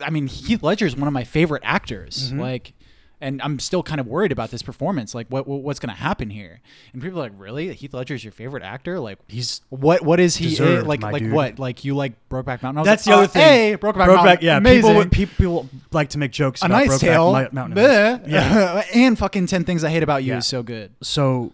[0.00, 2.28] I mean Heath Ledger is one of my favorite actors.
[2.30, 2.40] Mm-hmm.
[2.40, 2.72] Like.
[3.20, 5.14] And I'm still kind of worried about this performance.
[5.14, 6.60] Like, what, what what's going to happen here?
[6.92, 7.72] And people are like, "Really?
[7.74, 8.98] Heath Ledger is your favorite actor?
[8.98, 11.02] Like, he's what what is he Deserved, like?
[11.02, 11.32] Like dude.
[11.32, 11.58] what?
[11.58, 12.84] Like you like Brokeback Mountain?
[12.84, 13.42] That's like, the other uh, thing.
[13.42, 14.56] Hey, Brokeback, Mountain, yeah.
[14.56, 15.10] amazing.
[15.10, 17.32] People, people like to make jokes a about nice Brokeback tale.
[17.52, 17.76] Mountain.
[17.76, 18.26] Bleh.
[18.30, 18.84] Yeah.
[18.94, 20.38] and fucking 10 Things I Hate About You Yeah.
[20.38, 20.94] is so good.
[21.02, 21.52] so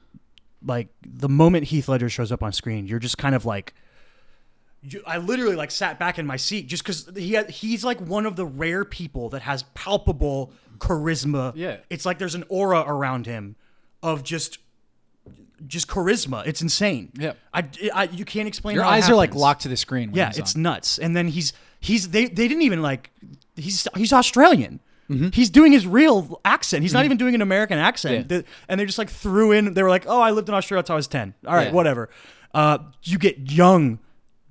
[0.64, 3.74] like the moment Heath Ledger shows up on screen, you're just kind of like
[5.06, 8.26] I literally like sat back in my seat just because he had, he's like one
[8.26, 11.52] of the rare people that has palpable charisma.
[11.56, 11.78] Yeah.
[11.90, 13.56] it's like there's an aura around him
[14.02, 14.58] of just
[15.66, 16.46] just charisma.
[16.46, 17.10] It's insane.
[17.18, 17.32] Yeah.
[17.52, 18.74] I, I you can't explain.
[18.74, 20.10] Your eyes are like locked to the screen.
[20.10, 20.62] When Yeah, it's on.
[20.62, 20.98] nuts.
[20.98, 23.10] And then he's he's they they didn't even like
[23.56, 24.80] he's he's Australian.
[25.08, 25.28] Mm-hmm.
[25.32, 26.82] He's doing his real accent.
[26.82, 28.30] He's not even doing an American accent.
[28.30, 28.42] Yeah.
[28.68, 29.72] And they just like threw in.
[29.74, 31.32] They were like, "Oh, I lived in Australia until I was 10.
[31.46, 31.72] All right, Yeah.
[31.72, 32.10] whatever."
[32.52, 33.98] Uh, you get young,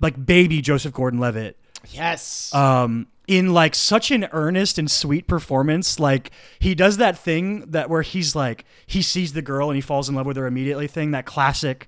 [0.00, 1.58] like baby Joseph Gordon-Levitt,
[1.90, 2.54] Yes.
[2.54, 5.98] um, in like such an earnest and sweet performance.
[5.98, 9.80] Like he does that thing that where he's like he sees the girl and he
[9.80, 10.86] falls in love with her immediately.
[10.86, 11.86] Thing that classic.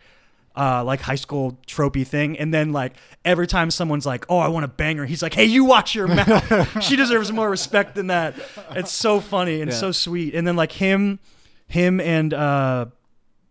[0.57, 4.48] Uh, like high school tropey thing, and then like every time someone's like, "Oh, I
[4.48, 7.94] want to bang her," he's like, "Hey, you watch your mouth." she deserves more respect
[7.94, 8.35] than that.
[8.72, 9.77] It's so funny and Yeah.
[9.77, 10.35] so sweet.
[10.35, 11.20] And then like him,
[11.68, 12.87] him and uh,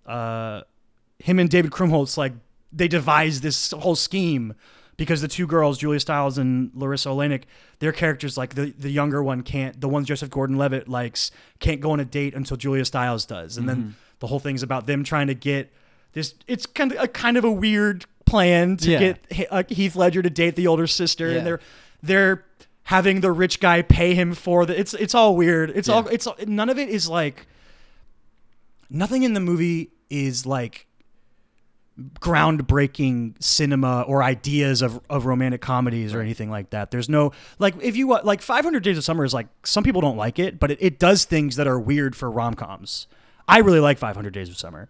[0.05, 0.63] uh,
[1.19, 2.33] him and David Krumholtz like
[2.73, 4.53] they devised this whole scheme
[4.97, 7.43] because the two girls, Julia Stiles and Larisa Oleynik,
[7.79, 11.91] their characters like the the younger one can't, the one Joseph Gordon-Levitt likes can't go
[11.91, 15.27] on a date until Julia Stiles does, and then the whole thing's about them trying
[15.27, 15.71] to get
[16.13, 16.33] this.
[16.47, 18.99] It's kind of a kind of a weird plan to Yeah.
[19.29, 21.37] get uh, Heath Ledger to date the older sister, Yeah.
[21.37, 21.59] and they're
[22.01, 22.43] they're
[22.83, 24.77] having the rich guy pay him for the.
[24.79, 25.69] It's it's all weird.
[25.75, 27.45] It's all it's none of it is like
[28.89, 30.86] nothing in the movie is like
[32.19, 36.91] groundbreaking cinema or ideas of, of romantic comedies or anything like that.
[36.91, 40.17] There's no like if you like 500 Days of Summer is like some people don't
[40.17, 43.07] like it, but it, it does things that are weird for rom coms.
[43.47, 44.87] I really like 500 Days of Summer,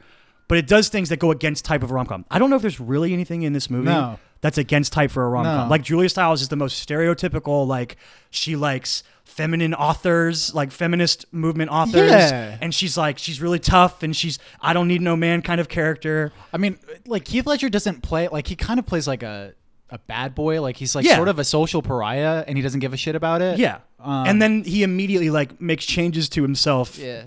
[0.47, 2.25] but it does things that go against type of rom com.
[2.29, 4.19] I don't know if there's really anything in this movie No.
[4.41, 5.67] that's against type for a rom com.
[5.67, 5.69] No.
[5.69, 7.67] Like Julia Stiles is the most stereotypical.
[7.67, 7.97] Like
[8.29, 9.03] she likes
[9.37, 12.57] feminine authors, like feminist movement authors, Yeah.
[12.59, 15.69] and she's like she's really tough and she's I don't need no man kind of
[15.69, 16.31] character.
[16.51, 19.53] I mean, like Heath Ledger doesn't play like he kind of plays like a
[19.91, 20.59] a bad boy.
[20.61, 21.15] Like he's like Yeah.
[21.15, 23.59] sort of a social pariah, and he doesn't give a shit about it.
[23.59, 23.77] Yeah.
[23.99, 27.23] Um, and then he immediately like makes changes to himself yeah,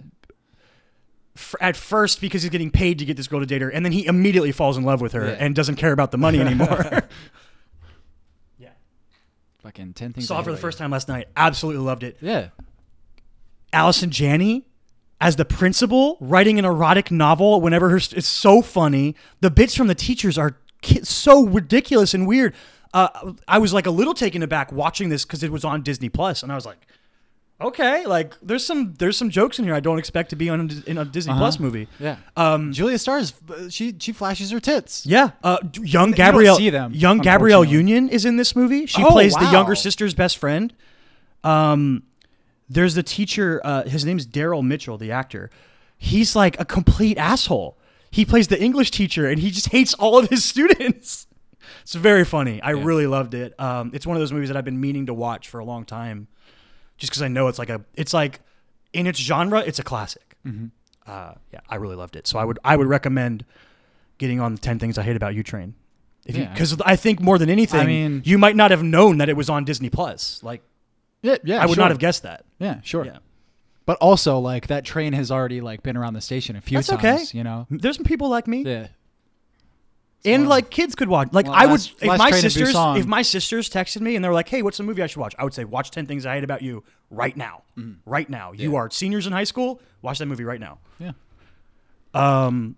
[1.37, 3.85] f- at first because he's getting paid to get this girl to date her, and
[3.85, 5.37] then he immediately falls in love with her Yeah.
[5.39, 7.03] and doesn't care about the money anymore.
[9.63, 10.27] fucking ten things.
[10.27, 11.29] Saw it for the first time last night.
[11.37, 12.17] Absolutely loved it.
[12.21, 12.49] Yeah,
[13.73, 14.67] Allison Janney
[15.21, 19.15] as the principal writing an erotic novel whenever her it's so funny.
[19.41, 22.55] The bits from the teachers are ki- so ridiculous and weird.
[22.93, 26.09] Uh, I was like a little taken aback watching this because it was on Disney
[26.09, 26.79] Plus, and I was like,
[27.61, 30.71] okay, like there's some there's some jokes in here I don't expect to be on
[30.87, 31.41] in a Disney Uh-huh.
[31.41, 31.89] Plus movie.
[31.99, 32.17] yeah.
[32.37, 33.33] Um, Julia Stiles,
[33.69, 35.05] she she flashes her tits.
[35.07, 36.57] Yeah, uh, young Gabrielle.
[36.57, 37.65] see them, young Gabrielle.
[37.65, 38.87] Union is in this movie.
[38.87, 40.73] She Oh, plays the younger sister's best friend.
[41.45, 42.03] Um,
[42.69, 43.61] there's the teacher.
[43.65, 45.51] Uh, his name's Daryl Mitchell, the actor.
[45.99, 47.77] He's like a complete asshole.
[48.11, 51.27] He plays the English teacher, and he just hates all of his students.
[51.83, 52.61] It's very funny.
[52.63, 52.85] I Yeah.
[52.85, 53.59] really loved it.
[53.61, 55.85] Um, it's one of those movies that I've been meaning to watch for a long
[55.85, 56.27] time,
[57.01, 57.81] just because I know it's like a.
[57.97, 58.39] It's like
[58.93, 60.37] in its genre, it's a classic.
[60.47, 60.67] Mm-hmm.
[61.07, 62.29] Uh, yeah, I really loved it.
[62.29, 63.45] So I would I would recommend
[64.19, 65.75] getting on the ten things I hate about you train.
[66.27, 66.53] If you Yeah.
[66.53, 69.37] because I think more than anything, I mean- you might not have known that it
[69.37, 70.41] was on Disney Plus.
[70.45, 70.63] Like
[71.23, 71.63] Yeah, yeah.
[71.63, 71.83] I would sure.
[71.83, 72.45] not have guessed that.
[72.59, 73.05] Yeah, sure.
[73.05, 73.19] Yeah.
[73.87, 76.93] But also, like that train has already like been around the station a few That's
[76.93, 77.17] okay.
[77.17, 77.35] times.
[77.35, 77.67] You know.
[77.71, 78.63] There's some people like me.
[78.63, 78.89] Yeah.
[80.25, 81.29] And like kids could watch.
[81.33, 83.71] Like Well, I would, last- if last my Train to sisters, Busan- if my sisters
[83.71, 85.55] texted me and they were like, "Hey, what's the movie I should watch?" I would
[85.55, 87.63] say, "Watch Ten Things I Hate About You right now,
[88.05, 88.53] right now.
[88.53, 88.77] You Mm-hmm.
[88.77, 89.81] Are seniors in high school.
[90.03, 91.13] Watch that movie right now." Yeah.
[92.15, 92.77] Um.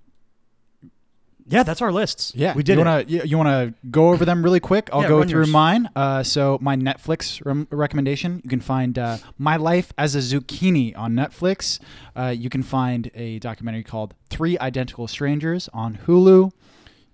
[1.49, 2.32] Yeah, that's our lists.
[2.36, 2.86] Yeah, we did you it.
[2.86, 4.88] Wanna, you, to go over them really quick?
[4.93, 5.49] I'll Yeah, go run through yours.
[5.51, 5.90] mine.
[5.97, 10.97] Uh, so my Netflix rem- recommendation, you can find uh, "My Life as a Zucchini"
[10.97, 11.80] on Netflix.
[12.16, 16.53] Uh, you can find a documentary called Three Identical Strangers on Hulu.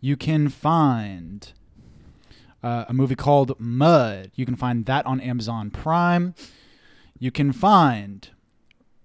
[0.00, 1.52] You can find
[2.62, 4.30] uh, a movie called Mud.
[4.34, 6.34] You can find that on Amazon Prime.
[7.18, 8.28] You can find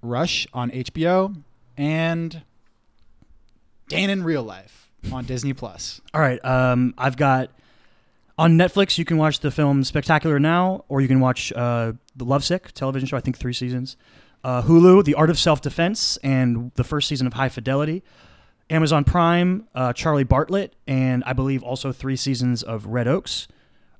[0.02, 1.36] Rush on HBO
[1.78, 2.44] and
[3.88, 6.02] Dan in Real Life on Disney Plus.
[6.14, 6.44] All right.
[6.46, 7.50] Um, I've got
[8.38, 8.98] on Netflix.
[8.98, 13.08] You can watch the film Spectacular Now, or you can watch uh, the Lovesick television
[13.08, 13.18] show.
[13.18, 13.98] I think three seasons.
[14.44, 18.04] Uh, Hulu, The Art of Self Defense, and the first season of High Fidelity.
[18.74, 23.48] Amazon Prime, uh, Charlie Bartlett, and I believe also three seasons of Red Oaks.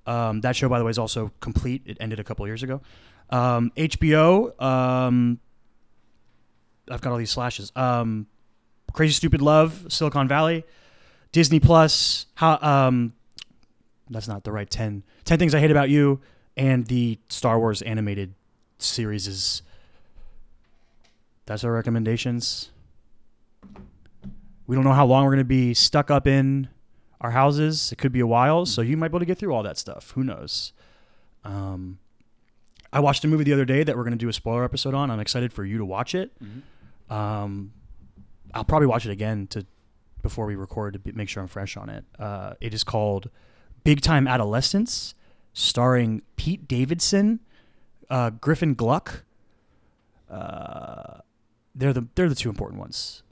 [0.08, 1.84] Um, that show, by the way, is also complete.
[1.86, 2.82] It ended a couple years ago.
[3.30, 4.60] Um, HBO.
[4.62, 5.40] Um,
[6.90, 7.72] I've got all these slashes.
[7.76, 8.26] Um,
[8.94, 10.66] Crazy Stupid Love, Silicon Valley.
[11.32, 13.14] Disney Plus, how um
[14.10, 16.22] that's not the right 10 10 things I hate about you
[16.56, 18.36] and the Star Wars animated
[18.78, 19.64] series is
[21.46, 22.70] that's our recommendations.
[24.68, 26.70] We don't know how long we're going to be stuck up in
[27.22, 27.92] our houses.
[27.92, 29.78] It could be a while, so you might be able to get through all that
[29.78, 30.12] stuff.
[30.12, 30.74] Who knows?
[31.44, 32.00] Um
[32.94, 34.94] I watched a movie the other day that we're going to do a spoiler episode
[34.94, 35.10] on.
[35.10, 36.32] I'm excited for you to watch it.
[37.10, 37.74] Um,
[38.54, 39.66] I'll probably watch it again to
[40.22, 42.06] before we record to be, make sure I'm fresh on it.
[42.20, 43.32] Uh, it is called
[43.84, 45.16] Big Time Adolescence,
[45.54, 47.40] starring Pete Davidson,
[48.12, 49.24] uh, Griffin Gluck.
[50.30, 51.18] Uh,
[51.74, 53.24] they're the they're the two important ones.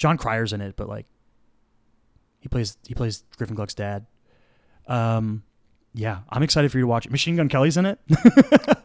[0.00, 1.04] Jon Cryer's in it, but like
[2.40, 4.06] he plays he plays Griffin Gluck's dad.
[4.88, 5.42] Um,
[5.92, 7.12] yeah, I'm excited for you to watch it.
[7.12, 7.98] Machine Gun Kelly's in it.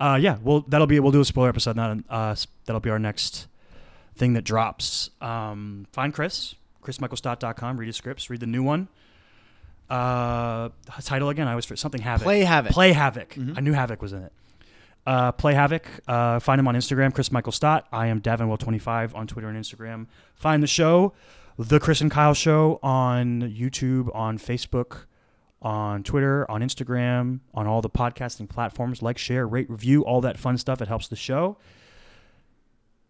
[0.00, 1.74] uh, yeah, well that'll be we'll do a spoiler episode.
[1.74, 3.48] Not uh, that'll be our next
[4.14, 5.10] thing that drops.
[5.20, 6.54] Um, find Chris,
[6.84, 8.86] chrismichaelstott.com, read his scripts, read the new one.
[9.90, 10.68] Uh,
[11.02, 12.22] title again, I was for something Havoc.
[12.22, 12.70] Play Havoc.
[12.72, 13.30] Play Havoc.
[13.34, 13.58] Mhm.
[13.58, 14.32] I knew Havoc was in it.
[15.06, 15.86] Uh, Play Havoc.
[16.08, 17.86] Uh, find him on Instagram, Chris Michael Stott.
[17.92, 20.06] I am Davenwell25 on Twitter and Instagram.
[20.34, 21.12] Find the show,
[21.58, 25.04] The Chris and Kyle Show, on YouTube, on Facebook,
[25.60, 29.02] on Twitter, on Instagram, on all the podcasting platforms.
[29.02, 30.80] Like, share, rate, review, all that fun stuff.
[30.80, 31.58] It helps the show.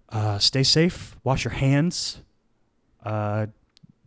[0.09, 1.17] Uh, stay safe.
[1.25, 2.23] Wash your hands.
[3.05, 3.47] Uh,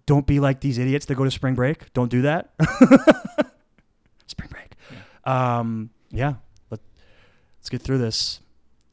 [0.05, 1.91] don't be like these idiots that go to spring break.
[1.93, 2.53] Don't do that.
[4.27, 4.71] spring break.
[5.25, 6.35] Um, yeah.
[7.67, 8.39] Let, let's get through this.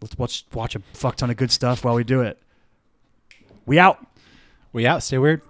[0.01, 2.39] Let's watch watch a fuck ton of good stuff while we do it.
[3.67, 4.05] We out.
[4.73, 5.05] We out.
[5.05, 5.43] Stay weird.